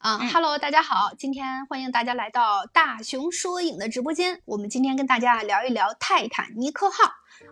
[0.00, 4.40] 啊哈喽，大家好，今天欢迎大家来到大熊说影的直播间。
[4.46, 7.04] 我们今天跟大家聊一聊《泰坦尼克号》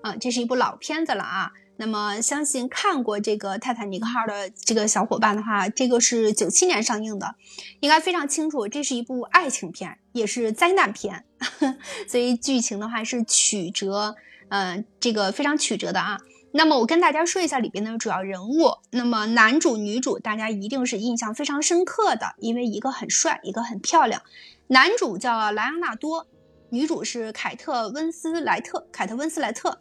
[0.08, 1.52] 啊，这是一部老片子了啊。
[1.76, 7.34] 那么，相信看过这个《泰坦尼克号》的这个小伙伴的话，这个是九七年上映的，
[7.80, 11.26] 应该非常清楚，这是一部爱情片，也是灾难片，
[12.08, 14.16] 所以剧情的话是曲折，
[14.48, 16.18] 嗯，这个非常曲折的啊。
[16.50, 18.70] 那么我跟大家说一下里边的主要人物。
[18.90, 24.22] 那么男主、女主，大家一定是印象非常深刻的，因为一个很帅，一个很漂亮。
[24.68, 26.26] 男主叫莱昂纳多，
[26.70, 28.88] 女主是凯特温斯莱特。
[28.90, 29.80] 凯特温斯莱特。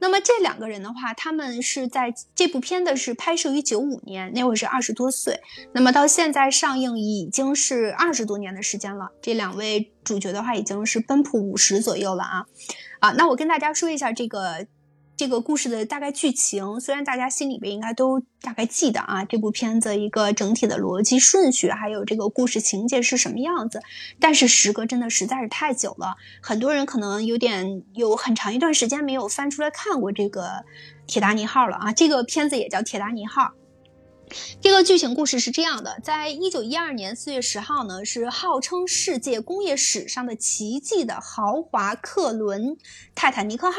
[0.00, 5.40] 那么这两个人的话，他们是在这部片子是拍摄于九五年，那会是二十多岁。
[5.72, 9.10] 那么到现在上映已经是二十多年的时间了。
[9.22, 12.46] 这两位主角的话，已经是奔赴五十左右了啊。
[13.00, 14.66] 啊，那我跟大家说一下这个。
[15.18, 23.82] 这个故事的大概剧情，虽然大家心里边应该都大概记得啊，这部片子一个整体的逻辑顺序，还有这个故事情节是什么样子，
[24.20, 30.42] 但是时隔真的实在是太久了，很多人可能有点有很长一段时间没有翻出来看过这个
[31.08, 33.42] 《铁达尼号》了啊，这个片子也叫《铁达尼号》。
[34.60, 42.76] 这个剧情故事是这样的，在一九一二年四月十号呢，是号称世界工业史上的奇迹的豪华客轮
[43.14, 43.78] 泰坦尼克号，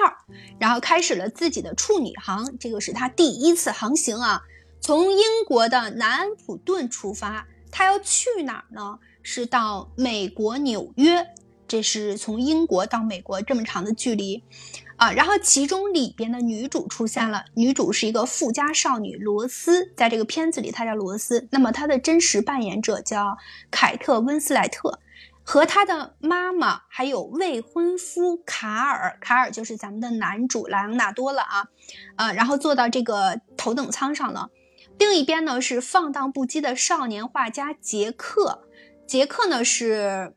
[0.59, 4.43] 然后开始了自己的处女航，这个是它第一次航行啊，
[4.79, 8.99] 从英国的南安普顿出发，它要去哪儿呢？
[9.21, 11.27] 是到美国纽约，
[11.67, 14.43] 这是从英国到美国这么长的距离。
[14.99, 23.37] 啊，然后其中里边的女主出现了，女主是一个富家少女罗斯，在这个片子里她叫罗斯，那么她的真实扮演者叫
[23.71, 24.99] 凯特温斯莱特，
[25.41, 31.67] 和她的妈妈还有未婚夫卡尔，卡尔就是咱们的男主莱昂纳多了啊，
[32.17, 34.49] 呃，然后坐到这个头等舱上了，
[34.97, 38.65] 另一边呢是放荡不羁的少年画家杰克，
[39.07, 40.33] 杰克呢是。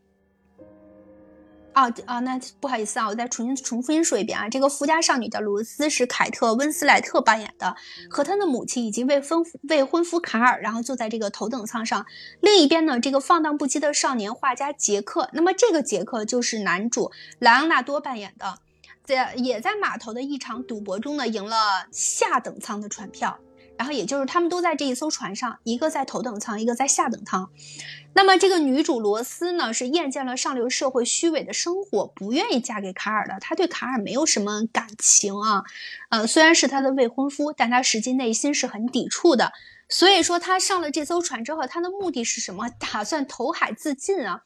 [1.72, 4.48] 啊啊，那不好意思啊，我再重新重复说一遍啊。
[4.48, 7.74] 这个富家少女叫罗斯，是凯特温斯莱特扮演的，
[8.10, 12.04] 和她的母亲以及未婚未婚夫卡尔，然后坐在这个头等舱上。
[12.40, 18.58] 另一边呢，这个放荡不羁的少年画家杰克，那么这个杰克就是男主莱昂纳多扮演的，
[19.04, 23.38] 在也在码头的一场赌博中呢，赢了下等舱的船票。
[23.76, 27.50] 然后也就是他们都在这一艘船上，一个在头等舱，一个在下等舱。
[28.14, 33.38] 那么这个女主罗斯呢，是厌倦了上流社会虚伪的生活，不愿意嫁给卡尔的。
[33.40, 35.64] 她对卡尔没有什么感情啊，
[36.10, 39.52] 呃，虽然是她的未婚夫，但她实际内心是很抵触的。
[39.88, 42.68] 所以说，她上了这艘船之后，她的目的是什么？
[42.68, 44.42] 打算投海自尽啊，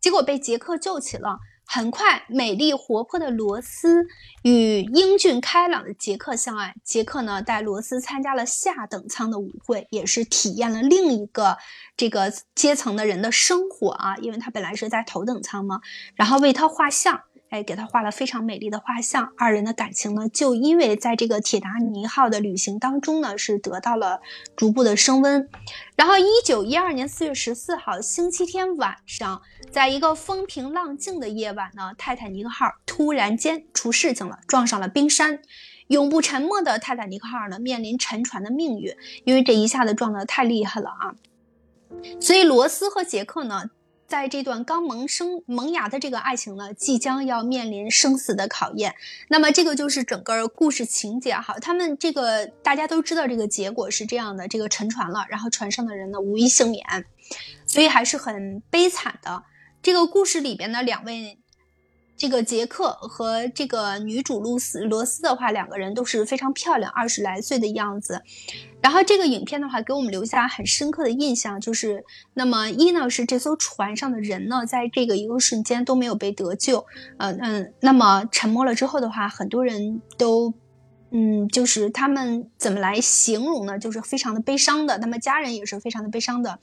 [0.00, 1.40] 结果被杰克救起了。
[1.72, 4.08] 很快，美丽活泼的罗斯
[4.42, 6.74] 与英俊开朗的杰克相爱。
[6.82, 11.56] 杰克呢，带罗斯参加了下等舱的舞会，也是体验了另一个
[11.96, 15.80] 这个阶层的人的生活啊，因为他本来是在头等舱嘛，
[16.16, 17.22] 然后为他画像。
[17.50, 24.20] 哎，给他画了非常美丽的画像，二人的感情呢，就因为在这个铁达尼号的旅行当中呢，是得到了
[24.54, 25.48] 逐步的升温。
[25.96, 35.40] 然后，一九一二年四月十四号星期天晚上，在一个风平浪静的夜晚呢，泰坦尼克号突然间出事情了，撞上了冰山。
[35.88, 38.94] 永不沉没的泰坦尼克号呢，面临沉船的命运，
[39.24, 41.16] 因为这一下子撞得太厉害了啊。
[42.20, 43.70] 所以，罗斯和杰克呢。
[44.10, 48.96] 在这段刚萌生萌芽的这个爱情呢，即将要面临生死的考验。
[49.28, 51.54] 那么这个就是整个故事情节哈。
[51.60, 56.84] 他们这个大家都知道，这个结果是这样的：这个沉船了，然后船上的人呢无一幸免，
[57.64, 59.44] 所以还是很悲惨的。
[59.80, 61.39] 这个故事里边呢两位。
[62.20, 68.20] 这个杰克和这个女主露丝罗斯的话，两个人都是非常漂亮，二十来岁的样子。
[68.82, 72.04] 然后这个影片的话，给我们留下很深刻的印象，就是
[72.34, 76.84] 那么一呢是这艘船上的人呢，在这个一个瞬间都没有被得救，
[77.16, 80.52] 呃嗯，那么沉没了之后的话，很多人都，
[81.12, 83.78] 嗯，就是他们怎么来形容呢？
[83.78, 86.58] 就是非常的悲伤的，那么家人也是非常的悲伤的。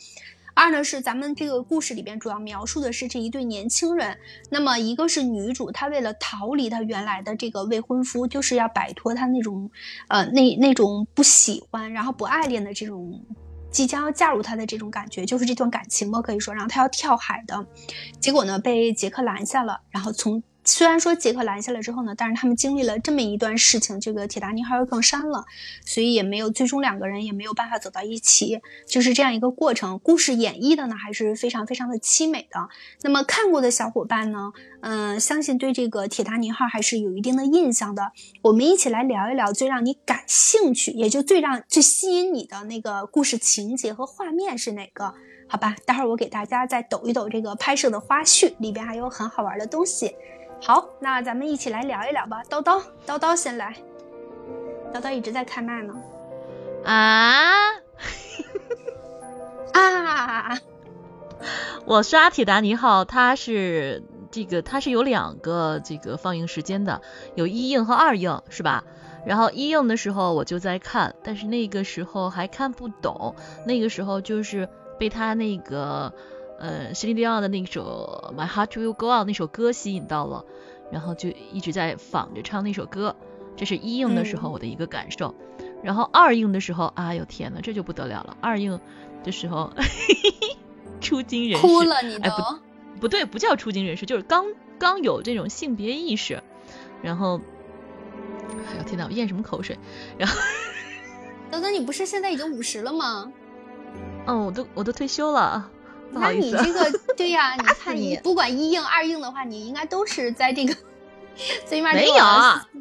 [0.57, 4.17] 二呢是咱们这个故事里边主要描述的是这一对年轻人，
[4.49, 9.69] 那么一个是女主，她为了逃离她原来的这个未婚夫，就是要摆脱她那种，
[10.07, 13.23] 呃那那种不喜欢然后不爱恋的这种，
[13.69, 17.63] 即将要嫁入他的这种感觉，就是这段感情嘛可以说，然后她要跳海的，
[18.19, 20.41] 结果呢被杰克拦下了，然后从。
[20.67, 25.45] 虽然说杰克拦下来之后呢，但是他们经历了这么一段事情，这个铁达尼号又更伤了，
[25.85, 29.97] 所以也没有最终两个人也没有办法走到一起，就是这样一个过程。
[29.99, 32.67] 故事演绎的呢还是非常非常的凄美的。
[33.03, 38.11] 那么看过的小伙伴呢，嗯，相信对这个铁达尼号还是有一定的印象的。
[38.41, 45.13] 我们一起来聊一聊最让你感兴趣，也就最让最吸引你的那个故事情节和画面是哪个？
[45.49, 50.13] 好吧，待会儿我给大家再抖一抖这个拍摄的花絮，里边还有很好玩的东西。
[50.59, 52.41] 好，那咱们一起来聊一聊吧。
[52.49, 53.75] 叨叨，叨叨先来。
[54.93, 55.93] 叨叨一直在开麦呢。
[56.83, 57.73] 啊
[59.73, 60.59] 啊！
[61.85, 67.01] 我刷铁达尼号，它是这个，它是有两个这个放映时间的，
[67.35, 68.83] 有一映和二映，是吧？
[69.25, 74.67] 然后一映的时候我就在看，但是那个时候还看不懂，那个时候就是
[74.97, 76.13] 被他那个。
[76.59, 80.45] 呃，席琳迪奥的那首《My Heart Will Go On》那首歌吸引到了，
[80.91, 83.15] 然后就一直在仿着唱那首歌。
[83.55, 85.35] 这是一应的时候我的一个感受。
[85.83, 88.35] 然后二应的时候，哎呦天呐，这就不得了了！
[88.41, 88.79] 二应
[89.23, 89.71] 的时候，
[90.99, 92.29] 出惊人士，哭了你都？
[92.95, 94.45] 不，不对，不叫出惊人士，就是刚
[94.79, 96.41] 刚有这种性别意识。
[97.03, 97.39] 然后，
[98.67, 99.77] 哎呦天呐，我咽什么口水？
[100.17, 100.39] 然后，
[101.51, 103.31] 等等，你不是现在已经五十了吗？
[104.25, 105.69] 嗯，我都我都退休了。
[106.11, 110.73] 那你这个对呀，你看你不管一硬二硬的话，你应该都是在这个
[111.65, 112.15] 最起码没有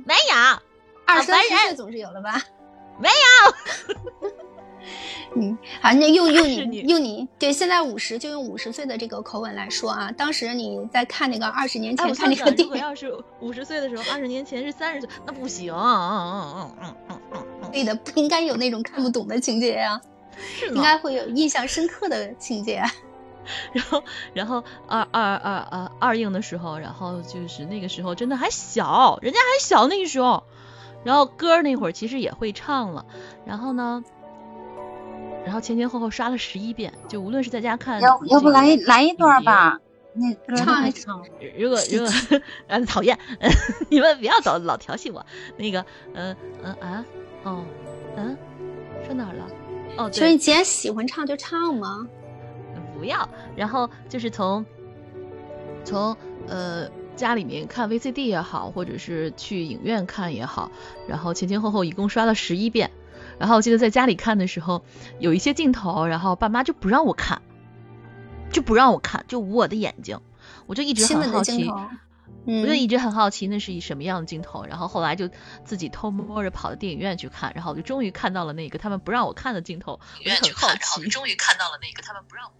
[0.06, 0.58] 没有
[1.04, 2.42] 二三十岁总是有的吧？
[2.98, 4.14] 没有，
[5.34, 20.00] 嗯，好，那用 用你用你对现在五十就用五十岁的这个口吻来说啊，当时你在看那个二十年前看那个电影，要是五十岁的时候，二十年前是三十岁，那不行，嗯嗯嗯嗯嗯嗯，对的，不应该有那种看不懂的情节呀，
[20.74, 22.82] 应该会有印象深刻的情节。
[23.72, 24.02] 然后，
[24.34, 30.44] 然后二二二二二硬的时候，然后就是那个时候真的还小，人家还小那个时候，
[31.04, 33.06] 然后歌那会儿其实也会唱了，
[33.44, 34.02] 然后呢，
[35.44, 39.80] 然后前前后后刷了十一遍，就无论是在家看，要要不来来一段吧，
[40.14, 41.22] 那歌唱一唱。
[41.58, 43.18] 如果如果 嗯讨厌，
[43.90, 45.24] 你们不要老老调戏我，
[45.56, 45.84] 那个
[46.14, 47.04] 嗯嗯啊
[47.44, 47.64] 哦
[48.16, 48.36] 嗯
[49.04, 49.46] 说哪儿了？
[49.98, 52.06] 哦，所以你既然喜欢唱就唱嘛。
[52.98, 54.64] 不要，然后就是从
[55.84, 56.16] 从
[56.48, 60.70] 呃家里面看 VCD 也好，或者是去影院看也好，
[61.08, 62.90] 然后前前后后一共刷了十一遍。
[63.38, 64.84] 然后我记得在家里看的时候，
[65.18, 67.42] 有一些镜头，然后爸妈就不让我看，
[68.50, 70.20] 就不让我看，就捂我的眼睛。
[70.66, 71.70] 我就一直很好奇，
[72.46, 74.64] 我就一直很好奇那是以什么样的镜头。
[74.64, 75.28] 然后后来就
[75.64, 80.00] 自己偷摸着跑到电影院去看，然后我就终于看到了那个他们不让我看的镜头。
[80.18, 82.50] 我就很好奇，终于看到了那个他们不让。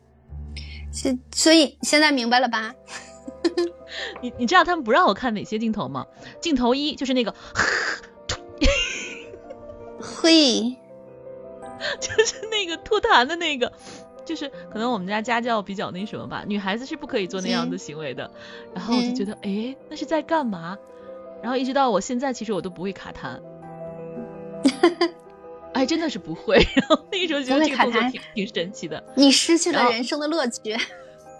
[0.93, 2.75] 所所以现在明白了吧？
[4.21, 6.07] 你你知道他们不让我看哪些镜头吗？
[6.41, 7.33] 镜头一就是那个，
[10.01, 10.71] 嘿，
[12.01, 13.73] 就是那个吐痰的那个，
[14.25, 18.31] 就是可能我们家家教比较那什么吧，女孩子是不可以做那样的行为的。
[18.75, 20.77] 然后我就觉得，哎，那是在干嘛？
[21.43, 23.41] 然后一直到我现在，其实我都不会卡痰。
[25.77, 26.57] 哎，真的是不会。
[26.75, 29.03] 然后那个时候觉得这个动作挺挺神奇的。
[29.15, 30.77] 你失去了人生的乐趣。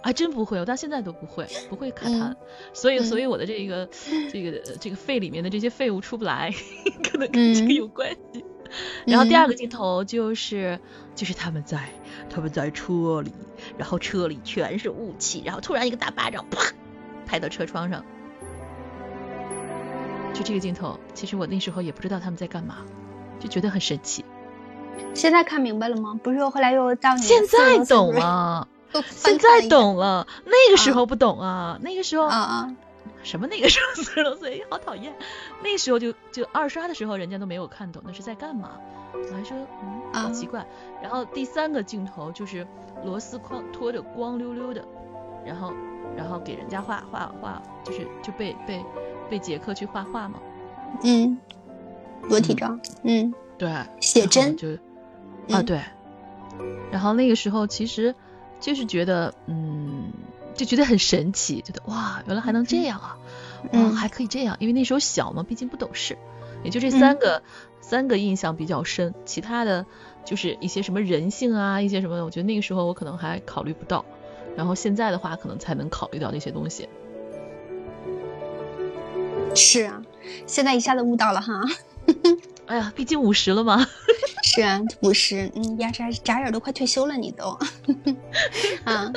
[0.03, 2.33] 还真不会，我到现在都不会，不会卡痰。
[2.71, 3.89] 所以，所以我的这个
[4.31, 6.53] 这个这个肺里面的这些废物出不来，
[7.03, 8.45] 可能跟这个有关系。
[9.05, 10.79] 然后第二个镜头就是
[11.15, 11.89] 就是他们在
[12.29, 13.33] 他们在车里，
[13.77, 16.61] 然后车里全是雾气，然后突然一个大巴掌啪
[17.25, 18.05] 拍到车窗上。
[20.33, 22.85] 就这个镜头，其实我那时候也不知道他们在干嘛。
[23.39, 24.23] 就觉得很神奇。
[25.13, 26.19] 现在看明白了吗？
[26.23, 28.67] 不是又后来又到你 现在懂了，
[29.09, 30.27] 现在懂了。
[30.45, 32.75] 那个时候不懂啊，那个时候啊啊，
[33.23, 35.13] 什么那个时候四十多岁，好讨厌。
[35.63, 38.71] 那个时候就就二刷的时候，人家都没有看懂那是在干嘛。
[39.13, 39.57] 我还说
[40.13, 40.65] 嗯，好奇怪。
[41.01, 42.65] 然后第三个镜头就是
[43.03, 44.83] 螺丝框拖着光溜溜的，
[45.45, 45.73] 然后
[46.15, 48.83] 然后给人家画画画，就是就被被
[49.29, 50.39] 被杰克去画画嘛。
[51.03, 51.37] 嗯。
[52.23, 53.69] 裸体照，嗯，对，
[54.01, 54.69] 写真就
[55.49, 55.81] 啊对，
[56.91, 58.13] 然后那个时候其实
[58.59, 60.11] 就是觉得，嗯，
[60.55, 63.17] 就觉得很神奇，觉得哇，原来还能这样啊，
[63.71, 66.17] 嗯，还可以这样，因为那时候小嘛，毕竟不懂事，
[66.63, 67.41] 也就这三个
[67.79, 69.85] 三个印象比较深，其他的
[70.25, 74.03] 就是一些什么人性啊，一些什么，我觉得那个时候我可能还考虑不到，
[74.57, 76.89] 然后现在的话可能才能考虑到那些东西。
[79.55, 80.01] 是啊，
[80.45, 81.63] 现在一下子悟到了哈。
[82.67, 83.85] 哎呀，毕竟五十了嘛。
[84.43, 87.57] 是啊，五十，嗯，呀，眨眨眼都快退休了，你都。
[88.83, 89.11] 啊，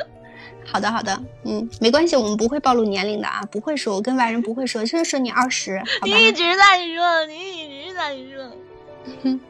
[0.67, 6.07] 好的好的，嗯，没关系，我们不会暴露年龄的啊，不会说，我跟外人不会说，就是说你二十，好吧？
[6.07, 9.41] 你一直在说，你一直在说。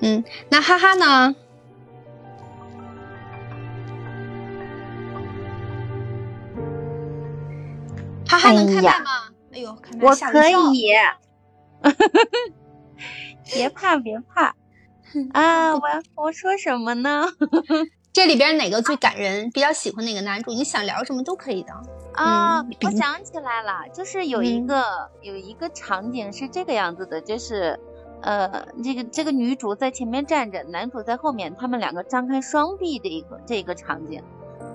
[0.00, 1.34] 嗯，那哈哈呢？
[8.28, 9.10] 哈哈能开麦吗？
[9.52, 10.92] 哎呦，开麦我可吓我一跳以，
[13.52, 14.54] 别怕别怕
[15.32, 15.74] 啊！
[15.74, 15.80] 我
[16.16, 17.26] 我说什么呢？
[18.12, 19.50] 这里边哪个最感人？
[19.50, 20.50] 比较喜欢哪个男主？
[20.52, 21.72] 你想聊什么都可以的。
[22.14, 24.82] 啊，嗯我想起来了，就是有一个、
[25.22, 27.78] 有一个场景是这个样子的，就是
[28.22, 34.20] 呃，这个这个女主在前面站着，男主在后面，他们两个张开双臂的一个这个场景，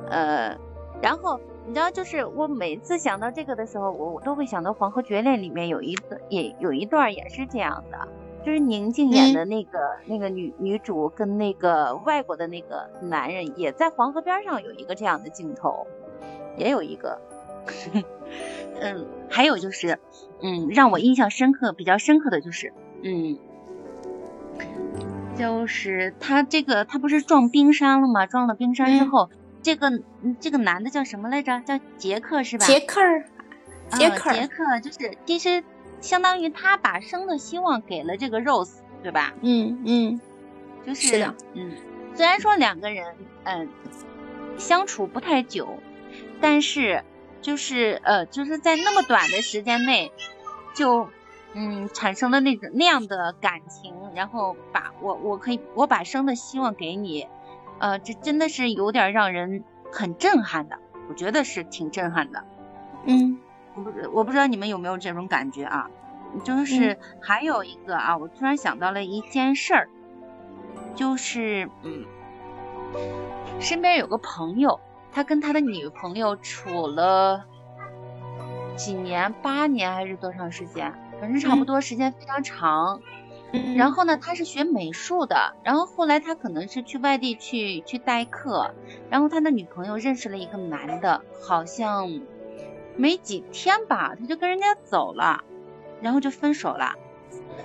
[0.09, 0.57] 呃，
[1.01, 8.07] 然后你知道，就是我每次想到这个的时候，我我都会想到《黄河绝恋》里面有一段也有一段也是这样的。
[8.45, 15.87] 就是宁静演的那个、那个女女主跟那个外国的那个男人，也在黄河边上有一个这样的镜头，
[16.57, 17.21] 也有一个，
[18.81, 19.97] 嗯，还有就是，
[20.41, 23.39] 嗯，让我印象深刻、比较深刻的就是，嗯，
[25.37, 28.25] 就是他这个他不是撞冰山了吗？
[28.25, 29.29] 撞了冰山之嗯后，
[29.63, 29.89] 这个
[30.21, 31.61] 嗯这个男的叫什么来着？
[31.61, 32.65] 叫杰克是吧？
[32.65, 33.01] 杰克，
[33.97, 35.63] 杰啊克儿杰克就是其实
[36.01, 39.33] 相当于他把生的希望给了这个 Rose，对吧？
[39.41, 40.21] 嗯嗯
[40.85, 41.71] 就是是的，嗯，
[42.13, 43.05] 虽然说两个人
[43.45, 43.69] 嗯、
[44.57, 45.79] 相处不太久，
[46.41, 47.03] 但是
[47.41, 50.11] 就是呃就是在那么短的时间内
[50.73, 51.09] 就
[51.53, 57.27] 嗯产生了那种那样的感情，然后把我我可以我把生的希望给你，
[57.79, 62.43] 呃这真的是有点让人很震撼的，我觉得是挺震撼的。
[63.05, 63.39] 嗯
[63.75, 65.89] 我不知我不知道你们有没有这种感觉啊？
[66.43, 69.89] 就是还有一个啊，我突然想到了一件事儿，
[70.95, 72.05] 就是嗯，
[73.59, 74.79] 身边有个朋友，
[75.11, 77.45] 他跟他的女朋友处了
[78.75, 80.91] 几年，八年还是多长时间？
[81.21, 82.99] 反正差不多时间非常长。
[82.99, 83.22] 嗯，
[83.75, 88.73] 然后呢，他是学美术的，然后后来他可能是去外地去去代课，
[89.11, 92.21] 然后他的女朋友认识了一个男的，好像
[92.95, 95.43] 没几天吧，他就跟人家走了，
[96.01, 96.95] 然后就分手了。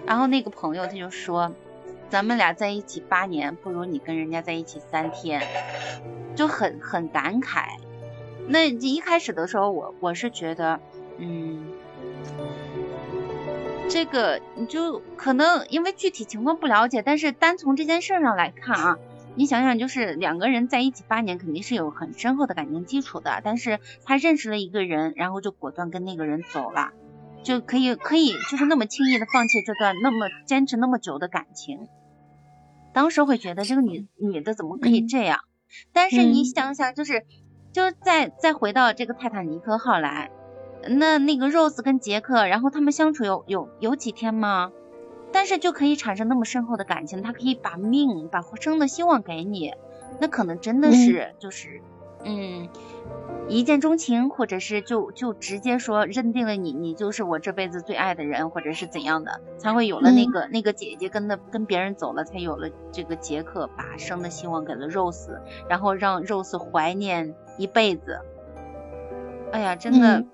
[0.04, 1.52] 然后那个朋友他就说，
[2.10, 5.42] 咱们俩在一起八年，不如你跟人家在一起三天，
[6.34, 7.64] 就很很感慨。
[8.46, 10.80] 那一开始的时候，我我是觉得，
[11.16, 11.77] 嗯。
[13.88, 18.98] 这个你就可能因为具体情况不了解，但是单从这件事上来看啊，
[19.34, 23.40] 你想想，就是两个人在一起八年，肯定是有很深厚的感情基础的。
[23.42, 26.92] 但是他认识了一个人，然后就果断跟那个人走了，
[27.42, 31.88] 就可以可以就是那么轻易的放弃这段那么坚持那么久的感情。
[32.92, 35.40] 当时会觉得这个女女的怎么可以这样？
[35.92, 37.24] 但是你嗯想想，就是
[37.72, 40.30] 就再再回到这个泰坦尼克号来。
[40.88, 44.72] 那那个 Rose 跟杰克，然后他们相处有有有几天吗？
[45.30, 49.74] 但是就可以产生那么深厚的感情，他可以把命、把生的希望给你，
[50.20, 51.82] 那可能真的是就是，
[52.24, 52.70] 嗯，
[53.46, 68.20] 一见钟情，或者是就就直接说认定了你，你就是我这辈子最爱的人，或者是怎样的，才会有了那个、那个姐姐跟的跟别人走了，才有了这个杰克把生的希望给了 Rose，然后让 Rose 怀念一辈子。
[69.52, 70.20] 哎呀，真的。
[70.20, 70.28] 嗯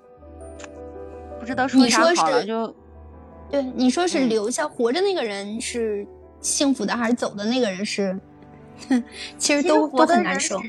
[1.44, 2.74] 不知道说你说啥好了，是就
[3.50, 6.06] 对，你说是嗯留下活着那个人是
[6.40, 8.18] 幸福的，还是走的那个人是？
[8.88, 9.04] 其实
[9.38, 10.60] 其实都都很难受。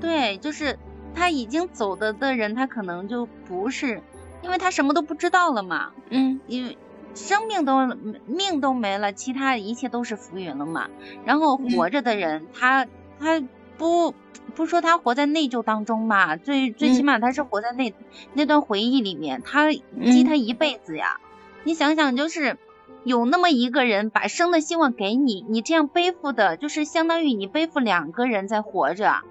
[0.00, 0.78] 对，就是
[1.14, 4.00] 他已经走的的人，他可能就不是，
[4.42, 6.78] 因为他什么都不知道了嘛，嗯因为
[7.14, 7.86] 生命都
[8.26, 10.88] 命都没了，其他一切都是浮云了嘛。
[11.26, 12.86] 然后嗯活着的人，他
[13.18, 13.42] 他
[13.80, 14.14] 不
[14.54, 17.94] 不说他活在内疚当中嘛，最最起嗯码他是活在那、
[18.34, 20.24] 那段回忆里面，他记嗯。
[20.26, 21.18] 他一辈子呀。
[21.64, 22.58] 你想想，就是
[23.04, 29.22] 有那么一个人把生的希望给你，你这样背负的，就是相当于你背负两个人在活着。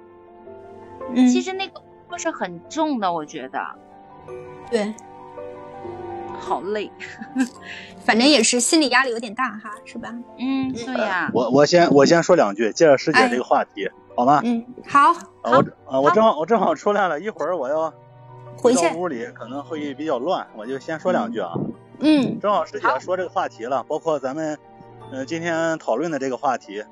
[1.13, 3.60] 嗯，其实那个负是很重的，我觉得。
[4.72, 4.96] 对，
[6.39, 6.91] 好累。
[8.03, 10.12] 反正也是心理压力有点大哈，是吧？
[10.39, 13.29] 嗯，对呀、我我先我先说两句，接着师姐哎。
[13.29, 13.88] 这个话题，
[14.19, 14.41] 好吗？
[14.43, 17.93] 嗯，好，啊我啊我正好我正好出来了，一会儿我要
[18.57, 18.95] 回去到。
[18.95, 21.53] 屋里可能会比较乱，我就先说两句啊。
[22.01, 24.57] 嗯正好师姐说这个话题了，包括咱们
[25.11, 26.83] 呃今天讨论的这个话题，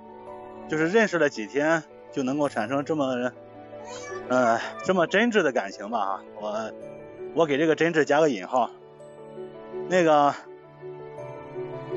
[0.69, 3.31] 就是认识了几天就能够产生这么
[4.29, 6.71] 呃这么真挚的感情吧啊，我
[7.35, 8.69] 我给这个真挚加个引号。
[9.89, 10.33] 那个，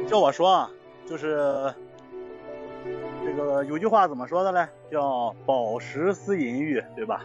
[0.08, 0.70] 叫我说啊，
[1.08, 1.72] 就是
[3.25, 4.67] 这个有句话怎么说的嘞？
[4.91, 7.25] 叫饱食思淫欲，对吧？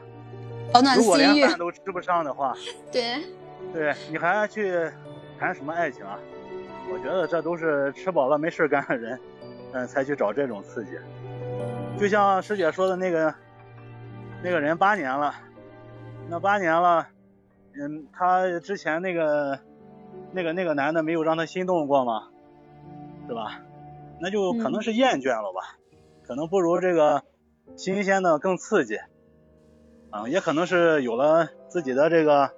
[0.74, 2.54] 保暖如果连饭都吃不上的话，
[2.92, 3.24] 对，
[3.74, 4.90] 对你还去
[5.40, 6.20] 谈什么爱情啊？
[6.92, 9.20] 我觉得这都是吃饱了没事干的人，
[9.74, 10.92] 嗯，才去找这种刺激。
[11.98, 13.34] 就像师姐说的那个，
[14.44, 15.34] 那个人八年了，
[16.30, 17.08] 那八年了，
[17.80, 19.58] 嗯，他之前那个
[20.32, 22.28] 那个那个男的没有让他心动过吗？
[23.28, 23.62] 是吧？
[24.20, 25.78] 那就可能是厌倦了吧，
[26.28, 27.24] 可能不如这个
[27.76, 28.98] 新鲜的更刺激，
[30.10, 32.52] 啊，也可能是有了自己的这个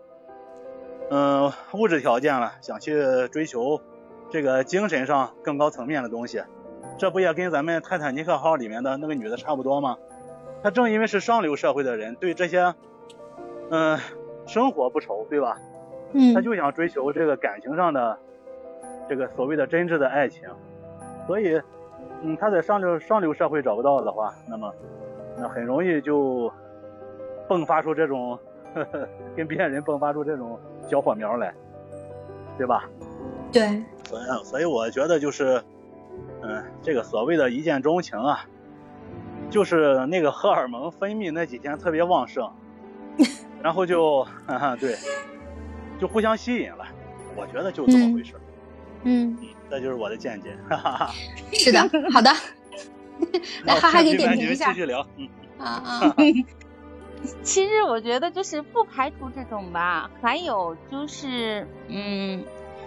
[1.10, 3.82] 嗯物质条件了，想去追求
[4.30, 6.44] 这个精神上更高层面的东西，
[6.98, 9.98] 这不也跟咱们泰坦尼克号里面的那个女的差不多吗？
[10.64, 12.74] 她正因为是上流社会的人，对这些
[13.70, 14.00] 嗯
[14.48, 15.60] 生活不愁，对吧？
[16.14, 18.18] 嗯她就想追求这个感情上的
[19.10, 20.44] 这个所谓的真挚的爱情，
[21.28, 21.62] 所以，
[22.24, 24.74] 嗯，他在上流上流社会找不到的话，那么
[25.38, 26.52] 那很容易就
[27.48, 28.38] 迸发出这种
[28.74, 30.60] 呵呵 跟别人迸发出这种
[30.90, 31.54] 小火苗来，
[32.58, 32.90] 对吧？
[33.52, 35.62] 对，所以所以我觉得就是，
[36.42, 38.46] 嗯，这个所谓的一见钟情啊，
[39.50, 42.52] 就是那个荷尔蒙分泌那几天特别旺盛，
[43.64, 44.96] 然后就哈哈对，
[46.00, 46.86] 就互相吸引了。
[47.36, 48.34] 我觉得就这么回事。
[48.36, 48.42] 嗯，
[49.04, 49.38] 嗯，
[49.70, 50.56] 这就是我的见解。
[50.70, 51.14] 哈哈哈。
[51.54, 51.80] 是的，
[52.12, 52.32] 好的，
[53.66, 55.06] 来哈哈给点评一下继续聊。
[55.18, 55.28] 嗯，
[55.60, 56.16] 啊啊，
[57.42, 62.44] 其实我觉得就是不排除这种吧，还有就是，嗯，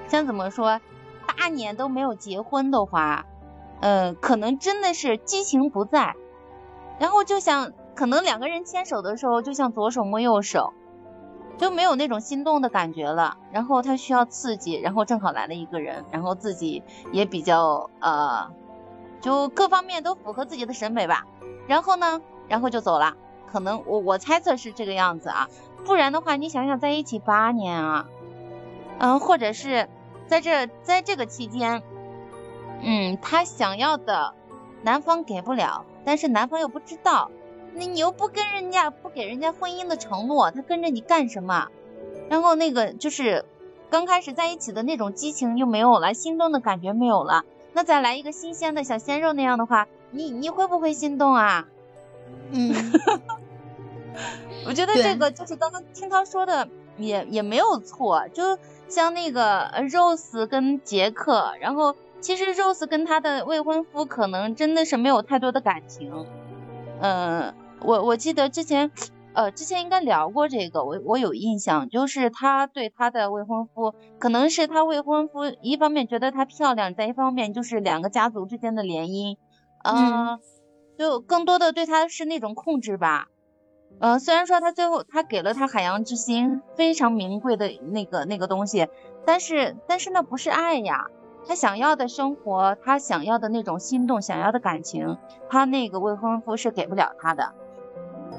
[0.09, 0.81] 像怎么说，
[1.27, 3.27] 八年都没有结婚的话，
[3.81, 6.15] 呃，可能真的是激情不在，
[7.01, 10.73] 然后就像可能两个人牵手的时候，就像左手摸右手，
[11.61, 13.37] 就没有那种心动的感觉了。
[13.53, 18.51] 然后他需要刺激，然后正好来了一个人，然后自己也比较呃，
[19.21, 21.27] 就各方面都符合自己的审美吧。
[21.69, 23.15] 然后呢，然后就走了。
[23.53, 25.49] 可能我我猜测是这个样子啊，
[25.85, 28.07] 不然的话，你想想在一起八年啊，
[28.99, 29.89] 嗯，或者是
[30.29, 31.83] 在这在这个期间，
[32.81, 34.35] 嗯，他想要的
[34.83, 37.31] 男方给不了，但是男方又不知道，
[37.81, 41.69] 那你又不跟人家不给人家婚姻的承诺，他跟着你干什么？
[42.29, 43.47] 然后那个就是
[43.89, 51.67] 刚开始在一起的那种激情又没有了，心动的感觉没有了，那再来一个新鲜的小鲜肉那样的话，你你会不会心动啊？
[52.51, 52.75] 嗯，
[54.69, 56.69] 我觉得这个就是刚刚听他说的
[56.99, 66.27] 也也没有错，就像那个呃 Rose 跟杰克，然后其实 Rose 跟他的未婚夫可能真的是没有太多的感情，
[67.01, 68.91] 嗯，我我记得之前
[69.33, 79.37] 呃之前应该聊过这个，我我有印象，就是她对她的未婚夫，可能是她未婚夫一方面觉得她漂亮，再一方面就是两个家族之间的联姻，
[79.83, 80.39] 呃，
[80.99, 83.29] 就更多的对她是那种控制吧。
[83.99, 88.89] 呃，虽然说他最后他给了他海洋之心非常名贵的那个那个东西，
[89.27, 91.07] 但是但是那不是爱呀，
[91.47, 95.19] 他想要的生活，他想要的那种心动，想要的感情，
[95.51, 97.53] 他那个未婚夫是给不了他的。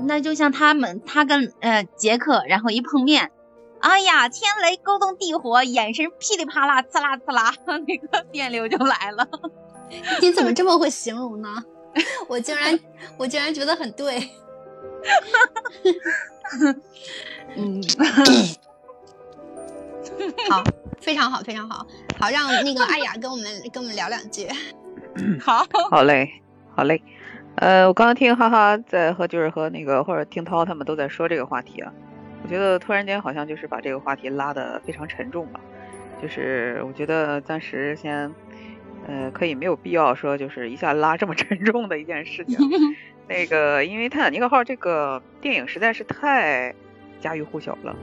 [0.06, 3.32] 那就像他们，他跟呃杰克，然后一碰面，
[3.80, 9.28] 哎呀，天雷勾动地火，眼神噼里啪啦，刺啦刺啦， 那个电流就来了。
[10.22, 11.64] 你怎么这么会形容呢？
[12.30, 12.80] 我竟然
[13.18, 14.30] 我竟然觉得很对。
[17.56, 17.82] 嗯，
[20.50, 20.64] 好，
[21.00, 21.86] 非常好，非常好，
[22.20, 24.48] 好让那个艾雅跟我们跟我们聊两句。
[25.42, 26.30] 好，好嘞，
[26.76, 27.02] 好嘞。
[27.56, 31.94] 呃，我刚刚听哈哈在和就是和那个或者听涛他们都在说这个话题啊，
[32.44, 35.60] 我觉得突然间好像就是把这个话题拉得非常沉重了，
[36.22, 38.34] 就是我觉得暂时先，
[39.06, 42.58] 呃，可以没有必要说就是一下拉这么沉重的一件事情。
[43.28, 46.74] 那个，因为泰坦尼克号这个电影实在是太
[47.20, 47.96] 家喻户晓了，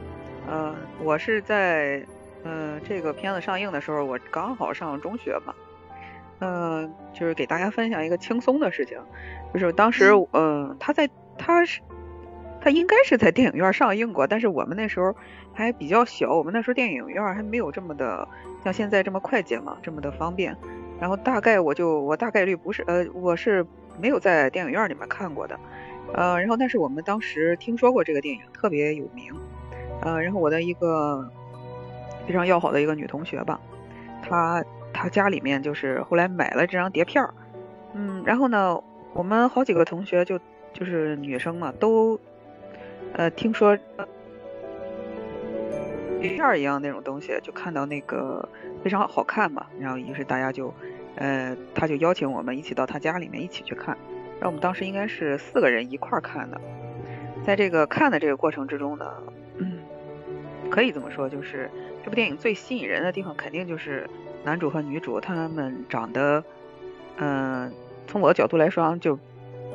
[0.49, 2.07] 呃，我是在
[2.45, 5.55] 呃这个片子上映的时候，我刚好上中学嘛。
[6.41, 8.97] 嗯，就是给大家分享一个轻松的事情，
[9.53, 11.81] 就是当时，嗯，他在他是
[12.61, 15.13] 他应该是在电影院上映过，但是我们那时候
[15.53, 18.29] 还比较小，我们那时候电影院还没有这么的
[18.63, 20.57] 像现在这么快捷嘛，这么的方便。
[21.01, 23.67] 然后大概我就我大概率不是呃我是
[24.01, 25.59] 没有在电影院里面看过的，
[26.13, 29.33] 呃，然后但是我们当时听说过这个电影特别有名，
[30.03, 31.29] 呃，然后我的一个
[32.27, 33.61] 非常要好的一个女同学吧，
[34.23, 34.65] 她。
[35.01, 37.33] 他家里面就是后来买了这张碟片儿，
[37.95, 38.83] 嗯，然后呢，
[39.15, 40.41] 我们好几个同学就
[40.73, 42.19] 就是女生嘛，都
[43.13, 43.79] 呃听说
[46.21, 48.49] 碟片儿一样那种东西，就看到那个
[48.83, 50.75] 非常好看嘛，然后于是大家就
[51.15, 53.97] 呃他就邀请我们一起到他家里面一起去看，
[54.41, 56.61] 然后我们当时应该是四个人一块儿看的，
[57.47, 59.07] 在这个看的这个过程之中呢，
[59.59, 59.79] 嗯，
[60.69, 61.71] 可以这么说，就是
[62.03, 64.11] 这部电影最吸引人的地方，肯定就是
[64.45, 66.43] 男主和女主他们长得，
[67.17, 67.73] 嗯、
[68.07, 69.19] 从我的角度来说，就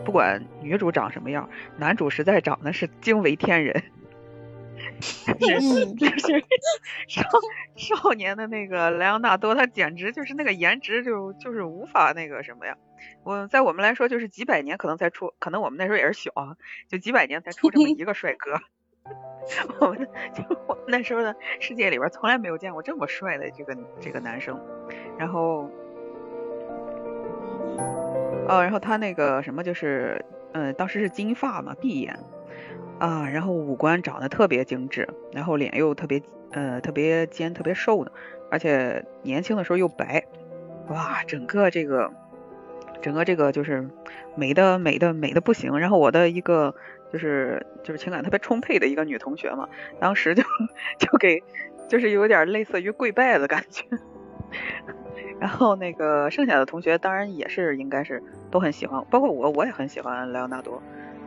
[0.04, 3.84] 不管女主长什么样，男主实在长得是惊为天人。
[5.26, 6.44] 嗯， 就是
[7.08, 7.22] 少
[7.76, 12.78] 少年的那个莱昂纳多，他简直就是那个颜值就就是无法那个什么呀。
[13.24, 18.60] 我在我们来说，就是几百年可能才出，可能我们那时候也是小啊，就几百年才出这么一个帅哥。
[19.80, 24.60] 我们就我们那时候的世界里边，从来没有见过这么帅的这个这个男生。
[25.18, 25.70] 然后，
[28.48, 32.18] 哦，然后他那个什么就是，嗯，当时是金发嘛，碧眼。
[33.00, 38.12] 啊，然后五官长得特别精致，然后脸又特别呃特别尖、特别瘦的，
[38.50, 40.24] 而且年轻的时候又白，
[40.88, 42.14] 哇，整个这个
[43.02, 43.90] 整个这个就是
[44.36, 45.80] 美的美的美的不行。
[45.80, 46.76] 然后我的一个
[47.14, 50.44] 就是就是情感特别充沛的一个女同学嘛，当时就
[50.98, 51.42] 就给
[51.88, 53.86] 就是有点类似于跪拜的感觉。
[55.40, 60.82] 然后那个剩下的同学当然也是应该是都很喜欢，包括我我也很喜欢莱昂纳多。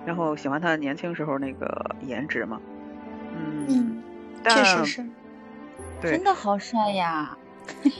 [0.04, 2.60] 然后喜欢他年轻时候那个颜值嘛，
[3.34, 4.02] 嗯，
[4.44, 5.04] 确实是，
[6.00, 7.36] 对真的好帅呀！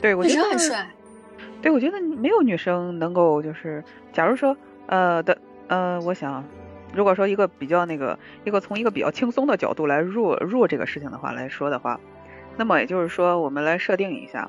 [0.01, 0.89] 对， 我觉得实很帅。
[1.61, 6.45] 对，我觉得没有女生能够就是，假如说呃的呃，我想，
[6.95, 12.01] 如果说一个比较那个一个从一个比较轻松的角度来入入这个事情的话来说的话，
[12.57, 14.49] 那么也就是说，我们来设定一下，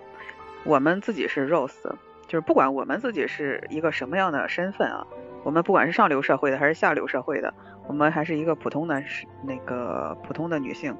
[0.63, 1.83] 我们自己是 Rose，
[2.27, 5.05] 就是不管我们自己是一个什么样的身份啊。
[5.43, 7.53] 我们不管是上流社会的还是下流社会的，
[7.87, 10.93] 我们还是一个普通的是那个普通的女性，